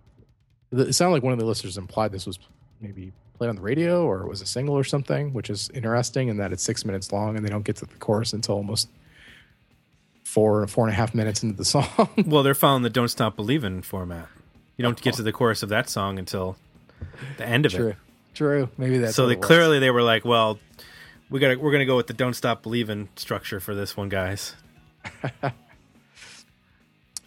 it 0.71 0.93
sounded 0.93 1.13
like 1.13 1.23
one 1.23 1.33
of 1.33 1.39
the 1.39 1.45
listeners 1.45 1.77
implied 1.77 2.11
this 2.11 2.27
was 2.27 2.37
maybe 2.79 3.11
played 3.39 3.49
on 3.49 3.55
the 3.55 3.61
radio 3.61 4.05
or 4.05 4.21
it 4.21 4.27
was 4.27 4.41
a 4.41 4.45
single 4.45 4.75
or 4.77 4.83
something, 4.83 5.33
which 5.33 5.49
is 5.49 5.69
interesting 5.73 6.27
in 6.27 6.37
that 6.37 6.51
it's 6.51 6.61
six 6.61 6.85
minutes 6.85 7.11
long 7.11 7.35
and 7.35 7.45
they 7.45 7.49
don't 7.49 7.63
get 7.63 7.77
to 7.77 7.85
the 7.85 7.95
chorus 7.95 8.33
until 8.33 8.55
almost 8.55 8.89
four 10.29 10.65
four 10.67 10.85
and 10.85 10.93
a 10.93 10.95
half 10.95 11.13
minutes 11.15 11.43
into 11.43 11.55
the 11.55 11.65
song. 11.65 11.87
Well, 12.25 12.43
they're 12.43 12.53
following 12.55 12.83
the 12.83 12.89
"Don't 12.89 13.07
Stop 13.09 13.35
Believing" 13.35 13.81
format. 13.81 14.27
You 14.77 14.83
don't 14.83 15.01
get 15.01 15.15
to 15.15 15.23
the 15.23 15.31
chorus 15.33 15.63
of 15.63 15.69
that 15.69 15.89
song 15.89 16.17
until 16.19 16.55
the 17.37 17.45
end 17.45 17.65
of 17.65 17.73
True, 17.73 17.87
it. 17.89 17.95
true. 18.33 18.69
Maybe 18.77 18.97
that's 18.99 19.15
so 19.15 19.27
they 19.27 19.35
clearly 19.35 19.79
they 19.79 19.91
were 19.91 20.03
like, 20.03 20.23
"Well, 20.25 20.59
we 21.29 21.39
got 21.39 21.57
we're 21.57 21.71
gonna 21.71 21.85
go 21.85 21.95
with 21.97 22.07
the 22.07 22.13
"Don't 22.13 22.33
Stop 22.35 22.63
Believing" 22.63 23.09
structure 23.15 23.59
for 23.59 23.73
this 23.75 23.97
one, 23.97 24.09
guys." 24.09 24.55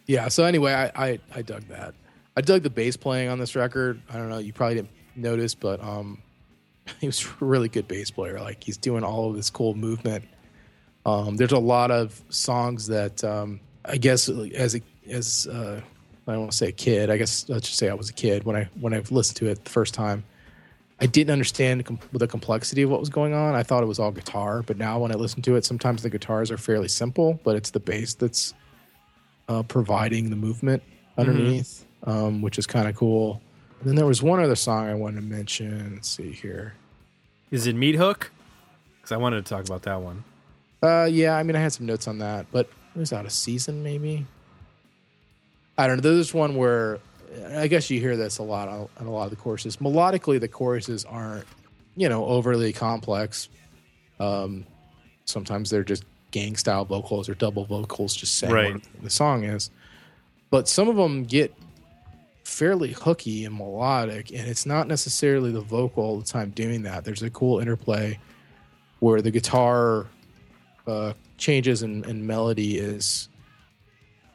Yeah. 0.05 0.27
So 0.27 0.43
anyway, 0.43 0.73
I, 0.73 1.11
I 1.11 1.19
I 1.33 1.41
dug 1.41 1.63
that. 1.69 1.93
I 2.35 2.41
dug 2.41 2.63
the 2.63 2.69
bass 2.69 2.97
playing 2.97 3.29
on 3.29 3.39
this 3.39 3.55
record. 3.55 4.01
I 4.09 4.17
don't 4.17 4.29
know. 4.29 4.37
You 4.39 4.51
probably 4.53 4.75
didn't 4.75 4.89
notice, 5.15 5.55
but 5.55 5.81
um, 5.81 6.21
he 6.99 7.07
was 7.07 7.23
a 7.25 7.45
really 7.45 7.69
good 7.69 7.87
bass 7.87 8.11
player. 8.11 8.39
Like 8.39 8.63
he's 8.63 8.77
doing 8.77 9.03
all 9.03 9.29
of 9.29 9.35
this 9.35 9.49
cool 9.49 9.75
movement. 9.75 10.25
Um, 11.05 11.35
there's 11.35 11.51
a 11.51 11.59
lot 11.59 11.91
of 11.91 12.21
songs 12.29 12.87
that 12.87 13.23
um, 13.23 13.59
I 13.85 13.97
guess 13.97 14.29
as 14.29 14.75
a 14.75 14.81
as 15.09 15.47
uh, 15.47 15.81
I 16.27 16.31
don't 16.31 16.41
want 16.41 16.51
to 16.51 16.57
say 16.57 16.69
a 16.69 16.73
kid. 16.73 17.09
I 17.09 17.17
guess 17.17 17.47
let's 17.49 17.67
just 17.67 17.77
say 17.77 17.89
I 17.89 17.93
was 17.93 18.09
a 18.09 18.13
kid 18.13 18.43
when 18.45 18.55
I 18.55 18.69
when 18.79 18.93
I 18.93 19.01
listened 19.09 19.37
to 19.37 19.47
it 19.47 19.63
the 19.63 19.69
first 19.69 19.93
time. 19.93 20.23
I 20.99 21.05
didn't 21.05 21.31
understand 21.31 21.85
com- 21.85 21.99
the 22.13 22.27
complexity 22.27 22.83
of 22.83 22.89
what 22.89 22.99
was 22.99 23.09
going 23.09 23.33
on. 23.33 23.55
I 23.55 23.63
thought 23.63 23.83
it 23.83 23.87
was 23.87 23.99
all 23.99 24.11
guitar, 24.11 24.61
but 24.61 24.77
now 24.77 24.99
when 24.99 25.11
I 25.11 25.15
listen 25.15 25.41
to 25.41 25.55
it, 25.55 25.65
sometimes 25.65 26.01
the 26.01 26.09
guitars 26.09 26.49
are 26.49 26.57
fairly 26.57 26.87
simple, 26.87 27.39
but 27.43 27.57
it's 27.57 27.71
the 27.71 27.79
bass 27.79 28.13
that's 28.13 28.53
uh, 29.49 29.63
providing 29.63 30.29
the 30.29 30.37
movement 30.37 30.81
underneath, 31.17 31.85
um, 32.03 32.41
which 32.41 32.57
is 32.57 32.65
kind 32.65 32.87
of 32.87 32.95
cool. 32.95 33.41
And 33.79 33.89
then 33.89 33.95
there 33.95 34.05
was 34.05 34.23
one 34.23 34.41
other 34.41 34.55
song 34.55 34.87
I 34.87 34.93
wanted 34.93 35.17
to 35.17 35.23
mention. 35.23 35.95
Let's 35.95 36.09
see 36.09 36.31
here. 36.31 36.75
Is 37.51 37.67
it 37.67 37.75
Meathook? 37.75 38.27
Because 38.95 39.11
I 39.11 39.17
wanted 39.17 39.43
to 39.45 39.49
talk 39.49 39.65
about 39.65 39.81
that 39.81 39.99
one. 39.99 40.23
Uh, 40.83 41.05
yeah, 41.09 41.35
I 41.37 41.43
mean, 41.43 41.55
I 41.55 41.59
had 41.59 41.71
some 41.71 41.85
notes 41.85 42.07
on 42.07 42.17
that, 42.19 42.45
but 42.51 42.67
it 42.95 42.99
was 42.99 43.13
out 43.13 43.25
of 43.25 43.31
season, 43.31 43.83
maybe. 43.83 44.25
I 45.77 45.87
don't 45.87 46.03
know. 46.03 46.13
There's 46.13 46.33
one 46.33 46.55
where 46.55 46.99
I 47.55 47.67
guess 47.67 47.89
you 47.89 47.99
hear 47.99 48.17
this 48.17 48.37
a 48.37 48.43
lot 48.43 48.67
on, 48.67 48.89
on 48.99 49.07
a 49.07 49.11
lot 49.11 49.23
of 49.23 49.29
the 49.31 49.35
choruses. 49.37 49.77
Melodically, 49.77 50.39
the 50.39 50.47
choruses 50.47 51.05
aren't, 51.05 51.45
you 51.95 52.09
know, 52.09 52.25
overly 52.25 52.73
complex. 52.73 53.49
Um, 54.19 54.65
sometimes 55.25 55.69
they're 55.69 55.83
just 55.83 56.03
gang 56.31 56.55
style 56.57 56.85
vocals 56.85 57.29
or 57.29 57.35
double 57.35 57.65
vocals, 57.65 58.15
just 58.15 58.35
saying 58.37 58.53
Right. 58.53 58.73
what 58.73 58.83
the 59.01 59.09
song 59.09 59.45
is. 59.45 59.71
But 60.51 60.67
some 60.67 60.89
of 60.89 60.95
them 60.95 61.23
get 61.23 61.53
fairly 62.43 62.91
hooky 62.91 63.45
and 63.45 63.55
melodic, 63.57 64.31
and 64.31 64.47
it's 64.47 64.65
not 64.65 64.87
necessarily 64.87 65.51
the 65.51 65.61
vocal 65.61 66.03
all 66.03 66.19
the 66.19 66.25
time 66.25 66.51
doing 66.51 66.83
that. 66.83 67.05
There's 67.05 67.23
a 67.23 67.29
cool 67.29 67.59
interplay 67.59 68.19
where 68.99 69.21
the 69.21 69.31
guitar 69.31 70.05
uh, 70.87 71.13
changes 71.37 71.81
and, 71.81 72.05
and 72.05 72.25
melody 72.25 72.77
is 72.77 73.29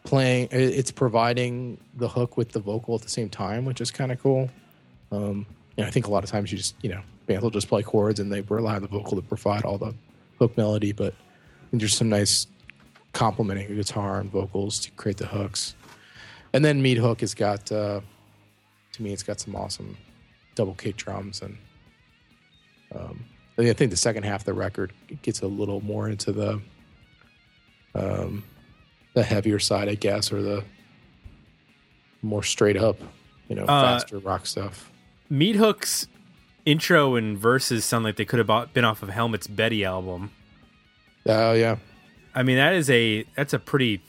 playing. 0.04 0.48
It's 0.50 0.90
providing 0.90 1.78
the 1.94 2.08
hook 2.08 2.36
with 2.36 2.52
the 2.52 2.60
vocal 2.60 2.94
at 2.94 3.02
the 3.02 3.08
same 3.08 3.28
time, 3.28 3.64
which 3.64 3.80
is 3.80 3.90
kind 3.90 4.12
of 4.12 4.20
cool. 4.20 4.50
Um, 5.12 5.46
I 5.78 5.90
think 5.90 6.06
a 6.06 6.10
lot 6.10 6.24
of 6.24 6.30
times 6.30 6.50
you 6.50 6.58
just 6.58 6.74
you 6.82 6.90
know 6.90 7.00
bands 7.26 7.42
will 7.42 7.50
just 7.50 7.68
play 7.68 7.82
chords 7.82 8.18
and 8.18 8.32
they 8.32 8.40
rely 8.42 8.76
on 8.76 8.82
the 8.82 8.88
vocal 8.88 9.16
to 9.16 9.22
provide 9.22 9.64
all 9.64 9.78
the 9.78 9.94
hook 10.38 10.56
melody, 10.56 10.92
but 10.92 11.14
there's 11.72 11.94
some 11.94 12.08
nice 12.08 12.46
complementing 13.12 13.74
guitar 13.74 14.20
and 14.20 14.30
vocals 14.30 14.78
to 14.80 14.90
create 14.92 15.18
the 15.18 15.26
hooks. 15.26 15.74
And 16.52 16.64
then 16.64 16.82
Meathook 16.82 17.20
has 17.20 17.34
got, 17.34 17.70
uh, 17.70 18.00
to 18.92 19.02
me, 19.02 19.12
it's 19.12 19.22
got 19.22 19.40
some 19.40 19.54
awesome 19.54 19.96
double 20.54 20.74
kick 20.74 20.96
drums 20.96 21.42
and 21.42 21.58
um, 22.94 23.24
I 23.58 23.62
think- 23.62 23.70
I 23.70 23.72
think 23.76 23.90
the 23.90 23.96
second 23.96 24.22
half 24.22 24.42
of 24.42 24.44
the 24.46 24.52
record 24.54 24.92
gets 25.22 25.40
a 25.42 25.46
little 25.48 25.80
more 25.80 26.08
into 26.08 26.30
the 26.32 26.60
um, 27.94 28.44
the 29.14 29.24
heavier 29.24 29.58
side, 29.58 29.88
I 29.88 29.94
guess, 29.96 30.30
or 30.32 30.40
the 30.42 30.62
more 32.22 32.42
straight 32.44 32.76
up, 32.76 32.98
you 33.48 33.56
know, 33.56 33.64
Uh, 33.64 33.98
faster 33.98 34.18
rock 34.18 34.46
stuff. 34.46 34.92
Meathook's 35.30 36.06
intro 36.64 37.16
and 37.16 37.36
verses 37.36 37.84
sound 37.84 38.04
like 38.04 38.16
they 38.16 38.24
could 38.24 38.38
have 38.46 38.72
been 38.74 38.84
off 38.84 39.02
of 39.02 39.08
Helmet's 39.08 39.46
Betty 39.48 39.84
album. 39.84 40.30
Oh 41.26 41.52
yeah, 41.52 41.76
I 42.34 42.42
mean, 42.44 42.56
that 42.56 42.74
is 42.74 42.88
a 42.90 43.24
that's 43.34 43.52
a 43.52 43.58
pretty 43.58 44.00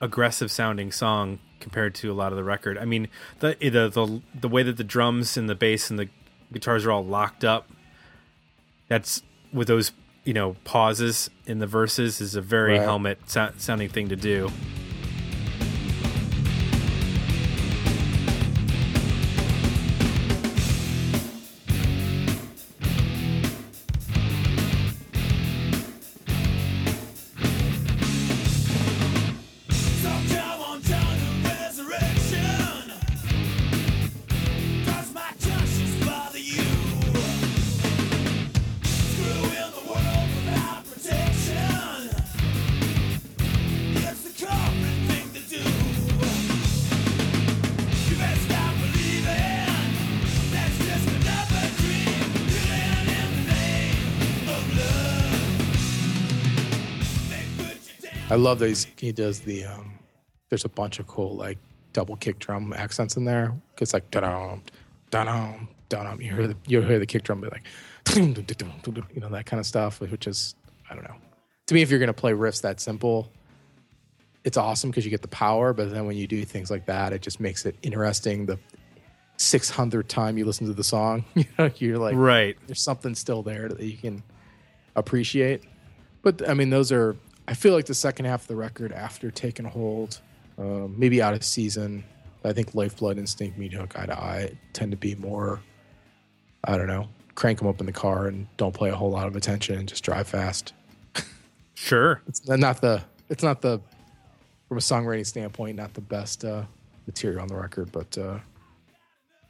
aggressive 0.00 0.50
sounding 0.50 0.90
song 0.92 1.38
compared 1.60 1.94
to 1.96 2.10
a 2.10 2.14
lot 2.14 2.32
of 2.32 2.36
the 2.36 2.44
record. 2.44 2.78
I 2.78 2.84
mean, 2.86 3.08
the 3.40 3.56
the 3.60 3.88
the, 3.90 4.22
the 4.40 4.48
way 4.48 4.62
that 4.62 4.76
the 4.78 4.84
drums 4.84 5.36
and 5.36 5.48
the 5.48 5.54
bass 5.54 5.90
and 5.90 5.98
the 5.98 6.08
guitars 6.52 6.86
are 6.86 6.92
all 6.92 7.04
locked 7.04 7.44
up. 7.44 7.68
That's 8.90 9.22
with 9.54 9.68
those 9.68 9.92
you 10.24 10.34
know 10.34 10.56
pauses 10.64 11.30
in 11.46 11.60
the 11.60 11.66
verses 11.66 12.20
is 12.20 12.34
a 12.34 12.42
very 12.42 12.72
Right. 12.78 12.82
helmet 12.82 13.18
so- 13.26 13.52
sounding 13.56 13.88
thing 13.88 14.08
to 14.10 14.16
do. 14.16 14.50
I 58.30 58.36
love 58.36 58.58
that 58.60 58.68
he's, 58.68 58.86
he 58.96 59.12
does 59.12 59.40
the. 59.40 59.64
Um, 59.64 59.98
there's 60.48 60.64
a 60.64 60.68
bunch 60.68 60.98
of 60.98 61.06
cool 61.06 61.36
like 61.36 61.58
double 61.92 62.16
kick 62.16 62.38
drum 62.38 62.72
accents 62.72 63.16
in 63.16 63.24
there. 63.24 63.52
It's 63.80 63.92
like 63.92 64.10
da 64.10 64.20
dum 64.20 64.62
da 65.10 65.24
dum 65.24 65.68
da 65.88 66.04
dum. 66.04 66.20
You 66.20 66.34
hear 66.34 66.46
the 66.48 66.56
you 66.66 66.80
hear 66.82 66.98
the 66.98 67.06
kick 67.06 67.22
drum 67.24 67.40
be 67.40 67.48
like, 67.48 67.64
you 68.16 69.20
know 69.20 69.28
that 69.30 69.46
kind 69.46 69.60
of 69.60 69.66
stuff, 69.66 70.00
which 70.00 70.26
is 70.26 70.54
I 70.90 70.94
don't 70.94 71.04
know. 71.04 71.14
To 71.66 71.74
me, 71.74 71.82
if 71.82 71.90
you're 71.90 72.00
gonna 72.00 72.12
play 72.12 72.32
riffs 72.32 72.62
that 72.62 72.80
simple, 72.80 73.30
it's 74.44 74.56
awesome 74.56 74.90
because 74.90 75.04
you 75.04 75.10
get 75.10 75.22
the 75.22 75.28
power. 75.28 75.72
But 75.72 75.92
then 75.92 76.06
when 76.06 76.16
you 76.16 76.26
do 76.26 76.44
things 76.44 76.70
like 76.70 76.86
that, 76.86 77.12
it 77.12 77.22
just 77.22 77.40
makes 77.40 77.66
it 77.66 77.76
interesting. 77.82 78.46
The 78.46 78.58
600th 79.38 80.06
time 80.08 80.36
you 80.36 80.44
listen 80.44 80.66
to 80.66 80.72
the 80.74 80.84
song, 80.84 81.24
you 81.34 81.44
know, 81.58 81.70
you're 81.76 81.98
like, 81.98 82.14
Right. 82.16 82.56
there's 82.66 82.82
something 82.82 83.14
still 83.14 83.42
there 83.42 83.68
that 83.68 83.80
you 83.80 83.96
can 83.96 84.22
appreciate. 84.96 85.62
But 86.22 86.48
I 86.48 86.54
mean, 86.54 86.70
those 86.70 86.92
are. 86.92 87.16
I 87.50 87.54
feel 87.54 87.74
like 87.74 87.86
the 87.86 87.94
second 87.94 88.26
half 88.26 88.42
of 88.42 88.46
the 88.46 88.54
record 88.54 88.92
after 88.92 89.28
takin' 89.32 89.64
hold, 89.64 90.20
um, 90.56 90.94
maybe 90.96 91.20
out 91.20 91.34
of 91.34 91.42
season. 91.42 92.04
I 92.44 92.52
think 92.52 92.76
Lifeblood, 92.76 93.18
Instinct, 93.18 93.58
Meathook, 93.58 93.98
Eye 93.98 94.06
to 94.06 94.16
Eye 94.16 94.52
tend 94.72 94.92
to 94.92 94.96
be 94.96 95.16
more. 95.16 95.60
I 96.62 96.76
don't 96.76 96.86
know. 96.86 97.08
Crank 97.34 97.58
them 97.58 97.66
up 97.66 97.80
in 97.80 97.86
the 97.86 97.92
car 97.92 98.28
and 98.28 98.46
don't 98.56 98.72
play 98.72 98.90
a 98.90 98.94
whole 98.94 99.10
lot 99.10 99.26
of 99.26 99.34
attention 99.34 99.76
and 99.80 99.88
just 99.88 100.04
drive 100.04 100.28
fast. 100.28 100.72
Sure. 101.74 102.22
It's 102.28 102.46
not 102.46 102.80
the. 102.80 103.02
It's 103.28 103.42
not 103.42 103.62
the. 103.62 103.80
From 104.68 104.78
a 104.78 104.80
songwriting 104.80 105.26
standpoint, 105.26 105.76
not 105.76 105.92
the 105.94 106.00
best 106.00 106.44
uh, 106.44 106.62
material 107.08 107.42
on 107.42 107.48
the 107.48 107.56
record, 107.56 107.90
but 107.90 108.16
uh, 108.16 108.38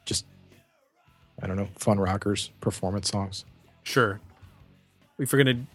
just 0.05 0.25
I 1.39 1.45
don't 1.45 1.55
know, 1.55 1.67
fun 1.77 1.99
rockers, 1.99 2.49
performance 2.61 3.11
songs. 3.11 3.45
Sure. 3.83 4.19
If 5.19 5.31
we're 5.31 5.43
gonna 5.43 5.67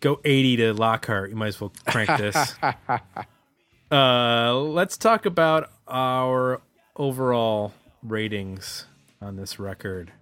go 0.00 0.20
80 0.24 0.56
to 0.56 0.74
Lockhart, 0.74 1.30
you 1.30 1.36
might 1.36 1.48
as 1.48 1.60
well 1.60 1.72
crank 1.86 2.08
this. 2.18 2.54
uh, 3.92 4.54
let's 4.54 4.96
talk 4.96 5.26
about 5.26 5.70
our 5.86 6.60
overall 6.96 7.72
ratings 8.02 8.86
on 9.20 9.36
this 9.36 9.58
record. 9.58 10.12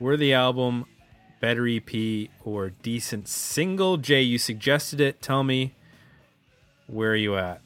Were 0.00 0.16
the 0.16 0.34
album 0.34 0.84
better 1.40 1.66
EP 1.66 2.28
or 2.44 2.70
decent 2.70 3.28
single? 3.28 3.96
Jay, 3.96 4.22
you 4.22 4.38
suggested 4.38 5.00
it. 5.00 5.22
Tell 5.22 5.44
me 5.44 5.74
where 6.86 7.12
are 7.12 7.16
you 7.16 7.36
at? 7.36 7.60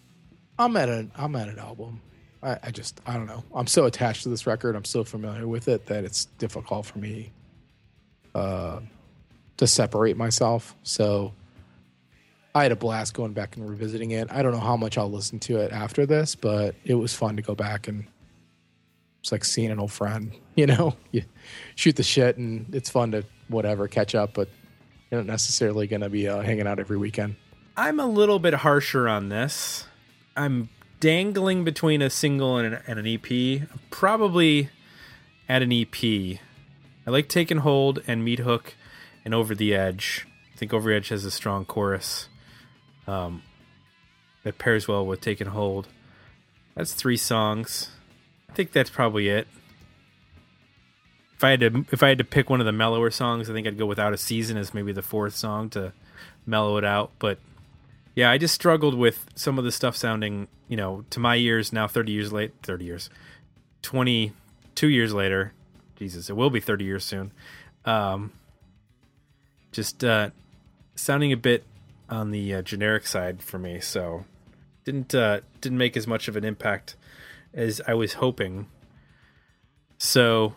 I'm 0.59 0.77
at 0.77 0.89
an 0.89 1.13
I'm 1.17 1.37
at 1.37 1.49
an 1.49 1.59
album. 1.59 2.03
I, 2.43 2.59
I 2.63 2.71
just 2.71 3.01
I 3.07 3.15
don't 3.15 3.27
know. 3.27 3.45
I'm 3.55 3.67
so 3.67 3.87
attached 3.87 4.25
to 4.25 4.29
this 4.29 4.47
record. 4.47 4.77
I'm 4.77 4.85
so 4.85 5.05
familiar 5.05 5.47
with 5.47 5.69
it 5.69 5.87
that 5.87 6.05
it's 6.05 6.27
difficult 6.39 6.87
for 6.87 6.99
me 6.99 7.33
uh, 8.35 8.81
to 9.59 9.67
separate 9.67 10.17
myself. 10.17 10.75
So 10.83 11.35
I 12.55 12.63
had 12.63 12.73
a 12.73 12.77
blast 12.77 13.15
going 13.15 13.35
back 13.35 13.57
and 13.57 13.69
revisiting 13.69 14.13
it. 14.13 14.29
I 14.31 14.43
don't 14.43 14.53
know 14.53 14.61
how 14.61 14.77
much 14.77 14.97
I'll 14.97 15.11
listen 15.11 15.39
to 15.41 15.59
it 15.59 15.71
after 15.73 16.07
this, 16.07 16.35
but 16.35 16.75
it 16.85 16.95
was 16.95 17.15
fun 17.15 17.37
to 17.37 17.43
go 17.43 17.55
back 17.55 17.87
and 17.87 18.07
it's 19.21 19.31
like 19.31 19.45
seeing 19.45 19.71
an 19.71 19.79
old 19.79 19.93
friend. 19.93 20.33
You 20.59 20.67
know, 20.67 20.97
you 21.13 21.23
shoot 21.77 21.95
the 21.95 22.03
shit 22.03 22.37
and 22.37 22.75
it's 22.75 22.91
fun 22.91 23.13
to 23.13 23.23
whatever 23.47 23.87
catch 23.87 24.17
up, 24.17 24.35
but 24.35 24.49
you're 25.09 25.21
not 25.21 25.29
necessarily 25.29 25.87
going 25.87 26.01
to 26.01 26.09
be 26.09 26.27
uh, 26.27 26.41
hanging 26.41 26.67
out 26.67 26.81
every 26.81 26.97
weekend. 26.97 27.37
I'm 27.77 28.01
a 28.01 28.07
little 28.07 28.41
bit 28.41 28.55
harsher 28.55 29.09
on 29.09 29.29
this. 29.29 29.87
I'm 30.37 30.69
dangling 30.99 31.63
between 31.63 32.03
a 32.03 32.11
single 32.11 32.57
and 32.57 32.75
an, 32.75 32.83
and 32.89 32.99
an 32.99 33.07
EP. 33.07 33.69
Probably 33.91 34.71
at 35.49 35.63
an 35.63 35.71
EP. 35.71 35.95
I 36.03 37.11
like 37.11 37.29
Takin' 37.29 37.59
Hold 37.59 38.03
and 38.09 38.27
Meathook 38.27 38.73
and 39.29 39.35
Over 39.35 39.55
the 39.55 39.75
Edge. 39.75 40.27
I 40.55 40.57
think 40.57 40.73
Over 40.73 40.89
the 40.89 40.97
Edge 40.97 41.11
has 41.11 41.27
a 41.27 41.31
strong 41.31 41.67
chorus 41.67 42.31
um, 43.07 43.43
that 44.43 44.57
pairs 44.57 44.89
well 44.89 45.05
with 45.05 45.21
Takin' 45.21 45.49
Hold. 45.49 45.87
That's 46.75 46.95
three 46.95 47.19
songs. 47.19 47.91
I 48.49 48.55
think 48.55 48.73
that's 48.73 48.89
probably 48.89 49.29
it. 49.29 49.47
If 51.37 51.45
I 51.45 51.51
had 51.51 51.61
to, 51.61 51.85
if 51.93 52.03
I 52.03 52.09
had 52.09 52.17
to 52.17 52.25
pick 52.25 52.49
one 52.49 52.61
of 52.61 52.65
the 52.65 52.73
mellower 52.73 53.11
songs, 53.11 53.51
I 53.51 53.53
think 53.53 53.67
I'd 53.67 53.77
go 53.77 53.85
with 53.85 53.99
Out 53.99 54.15
of 54.15 54.19
Season 54.19 54.57
as 54.57 54.73
maybe 54.73 54.93
the 54.93 55.03
fourth 55.03 55.37
song 55.37 55.69
to 55.71 55.93
mellow 56.47 56.79
it 56.79 56.85
out. 56.87 57.11
But 57.19 57.39
yeah, 58.15 58.31
I 58.31 58.39
just 58.39 58.55
struggled 58.55 58.95
with 58.95 59.27
some 59.35 59.59
of 59.59 59.65
the 59.67 59.73
stuff 59.73 59.95
sounding, 59.95 60.49
you 60.69 60.79
know, 60.79 61.05
to 61.11 61.21
my 61.21 61.37
ears 61.37 61.71
now, 61.71 61.87
30 61.87 62.13
years 62.13 62.33
late, 62.33 62.55
30 62.63 62.87
years, 62.87 63.11
22 63.83 64.89
years 64.89 65.13
later. 65.13 65.53
Jesus, 65.97 66.31
it 66.31 66.33
will 66.37 66.49
be 66.49 66.61
30 66.61 66.87
years 66.87 67.05
soon. 67.05 67.31
Um, 67.85 68.33
just 69.73 70.05
uh, 70.05 70.31
sounding 70.95 71.33
a 71.33 71.37
bit 71.37 71.65
on 72.09 72.31
the 72.31 72.55
uh, 72.55 72.63
generic 72.63 73.07
side 73.07 73.43
for 73.43 73.59
me. 73.59 73.81
So 73.81 74.25
didn't 74.85 75.15
uh, 75.15 75.41
didn't 75.61 75.79
make 75.79 75.97
as 75.97 76.07
much 76.07 76.29
of 76.29 76.37
an 76.37 76.45
impact 76.45 76.97
as 77.53 77.81
I 77.87 77.95
was 77.95 78.15
hoping. 78.15 78.67
So 79.99 80.55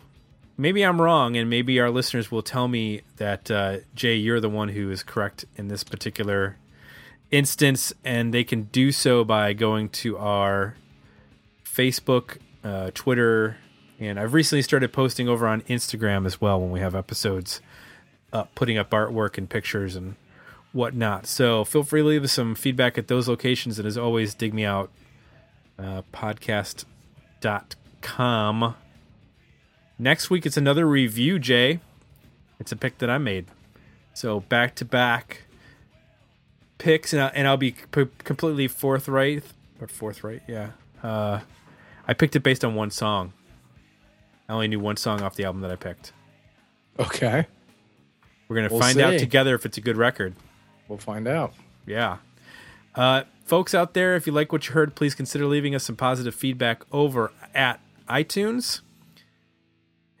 maybe 0.56 0.82
I'm 0.82 1.00
wrong, 1.00 1.36
and 1.36 1.50
maybe 1.50 1.80
our 1.80 1.90
listeners 1.90 2.30
will 2.30 2.42
tell 2.42 2.68
me 2.68 3.02
that 3.16 3.50
uh, 3.50 3.78
Jay, 3.94 4.16
you're 4.16 4.40
the 4.40 4.48
one 4.48 4.68
who 4.68 4.90
is 4.90 5.02
correct 5.02 5.44
in 5.56 5.68
this 5.68 5.84
particular 5.84 6.56
instance, 7.30 7.92
and 8.04 8.32
they 8.32 8.44
can 8.44 8.64
do 8.64 8.92
so 8.92 9.24
by 9.24 9.52
going 9.52 9.88
to 9.88 10.16
our 10.18 10.76
Facebook, 11.64 12.38
uh, 12.62 12.90
Twitter, 12.94 13.56
and 13.98 14.20
I've 14.20 14.34
recently 14.34 14.62
started 14.62 14.92
posting 14.92 15.28
over 15.28 15.46
on 15.46 15.62
Instagram 15.62 16.26
as 16.26 16.40
well 16.40 16.60
when 16.60 16.70
we 16.70 16.80
have 16.80 16.94
episodes, 16.94 17.60
uh, 18.32 18.44
putting 18.54 18.78
up 18.78 18.90
artwork 18.90 19.36
and 19.38 19.48
pictures 19.50 19.96
and 19.96 20.16
whatnot. 20.72 21.26
So 21.26 21.64
feel 21.64 21.82
free 21.82 22.02
to 22.02 22.06
leave 22.06 22.24
us 22.24 22.32
some 22.32 22.54
feedback 22.54 22.96
at 22.98 23.08
those 23.08 23.28
locations, 23.28 23.78
and 23.78 23.86
as 23.86 23.98
always, 23.98 24.34
dig 24.34 24.54
me 24.54 24.64
out 24.64 24.90
uh, 25.78 26.02
podcast.com. 26.12 26.86
Next 29.98 30.30
week, 30.30 30.46
it's 30.46 30.56
another 30.56 30.86
review, 30.86 31.38
Jay. 31.38 31.80
It's 32.58 32.72
a 32.72 32.76
pick 32.76 32.98
that 32.98 33.10
I 33.10 33.18
made. 33.18 33.46
So 34.14 34.40
back 34.40 34.74
to 34.76 34.84
back 34.84 35.42
picks, 36.78 37.12
and, 37.12 37.22
I, 37.22 37.26
and 37.28 37.46
I'll 37.46 37.56
be 37.56 37.72
p- 37.72 38.08
completely 38.24 38.68
forthright. 38.68 39.44
Or 39.80 39.86
forthright, 39.86 40.42
yeah. 40.48 40.70
Uh, 41.02 41.40
I 42.06 42.14
picked 42.14 42.36
it 42.36 42.40
based 42.40 42.64
on 42.64 42.74
one 42.74 42.90
song. 42.90 43.32
I 44.48 44.54
only 44.54 44.68
knew 44.68 44.80
one 44.80 44.96
song 44.96 45.22
off 45.22 45.34
the 45.34 45.44
album 45.44 45.62
that 45.62 45.70
I 45.70 45.76
picked. 45.76 46.12
Okay. 46.98 47.46
We're 48.52 48.56
going 48.56 48.68
to 48.68 48.74
We'll 48.74 48.82
find 48.82 49.00
out 49.00 49.18
together 49.18 49.54
if 49.54 49.64
it's 49.64 49.78
a 49.78 49.80
good 49.80 49.96
record. 49.96 50.34
We'll 50.86 50.98
find 50.98 51.26
out. 51.26 51.54
Yeah. 51.86 52.18
Uh, 52.94 53.22
folks 53.46 53.74
out 53.74 53.94
there, 53.94 54.14
if 54.14 54.26
you 54.26 54.32
like 54.34 54.52
what 54.52 54.68
you 54.68 54.74
heard, 54.74 54.94
please 54.94 55.14
consider 55.14 55.46
leaving 55.46 55.74
us 55.74 55.84
some 55.84 55.96
positive 55.96 56.34
feedback 56.34 56.82
over 56.92 57.32
at 57.54 57.80
iTunes. 58.10 58.82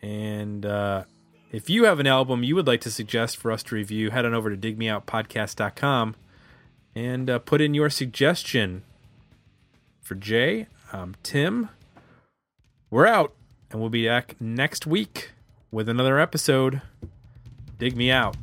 And 0.00 0.64
uh, 0.64 1.04
if 1.50 1.68
you 1.68 1.84
have 1.84 2.00
an 2.00 2.06
album 2.06 2.42
you 2.42 2.54
would 2.54 2.66
like 2.66 2.80
to 2.80 2.90
suggest 2.90 3.36
for 3.36 3.52
us 3.52 3.62
to 3.64 3.74
review, 3.74 4.08
head 4.08 4.24
on 4.24 4.32
over 4.32 4.48
to 4.48 4.56
digmeoutpodcast.com 4.56 6.16
and 6.94 7.28
uh, 7.28 7.38
put 7.38 7.60
in 7.60 7.74
your 7.74 7.90
suggestion. 7.90 8.82
For 10.00 10.14
Jay, 10.14 10.68
I'm 10.90 11.16
Tim. 11.22 11.68
We're 12.88 13.06
out, 13.06 13.34
and 13.70 13.78
we'll 13.78 13.90
be 13.90 14.06
back 14.06 14.36
next 14.40 14.86
week 14.86 15.32
with 15.70 15.86
another 15.86 16.18
episode. 16.18 16.80
Dig 17.82 17.96
me 17.96 18.12
out. 18.12 18.36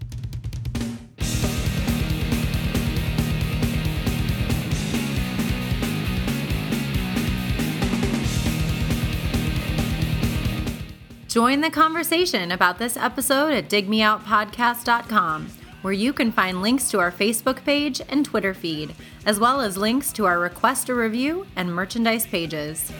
Join 11.30 11.62
the 11.62 11.70
conversation 11.70 12.52
about 12.52 12.80
this 12.80 12.98
episode 12.98 13.54
at 13.54 13.70
digmeoutpodcast.com, 13.70 15.48
where 15.84 15.94
you 15.94 16.12
can 16.12 16.34
find 16.34 16.62
links 16.62 16.92
to 16.92 17.00
our 17.00 17.10
Facebook 17.10 17.64
page 17.64 18.02
and 18.10 18.26
Twitter 18.26 18.54
feed, 18.54 18.94
as 19.26 19.40
well 19.40 19.62
as 19.62 19.78
links 19.78 20.12
to 20.12 20.26
our 20.26 20.38
request 20.38 20.90
a 20.90 20.94
review 20.94 21.48
and 21.56 21.74
merchandise 21.74 22.28
pages. 22.28 22.92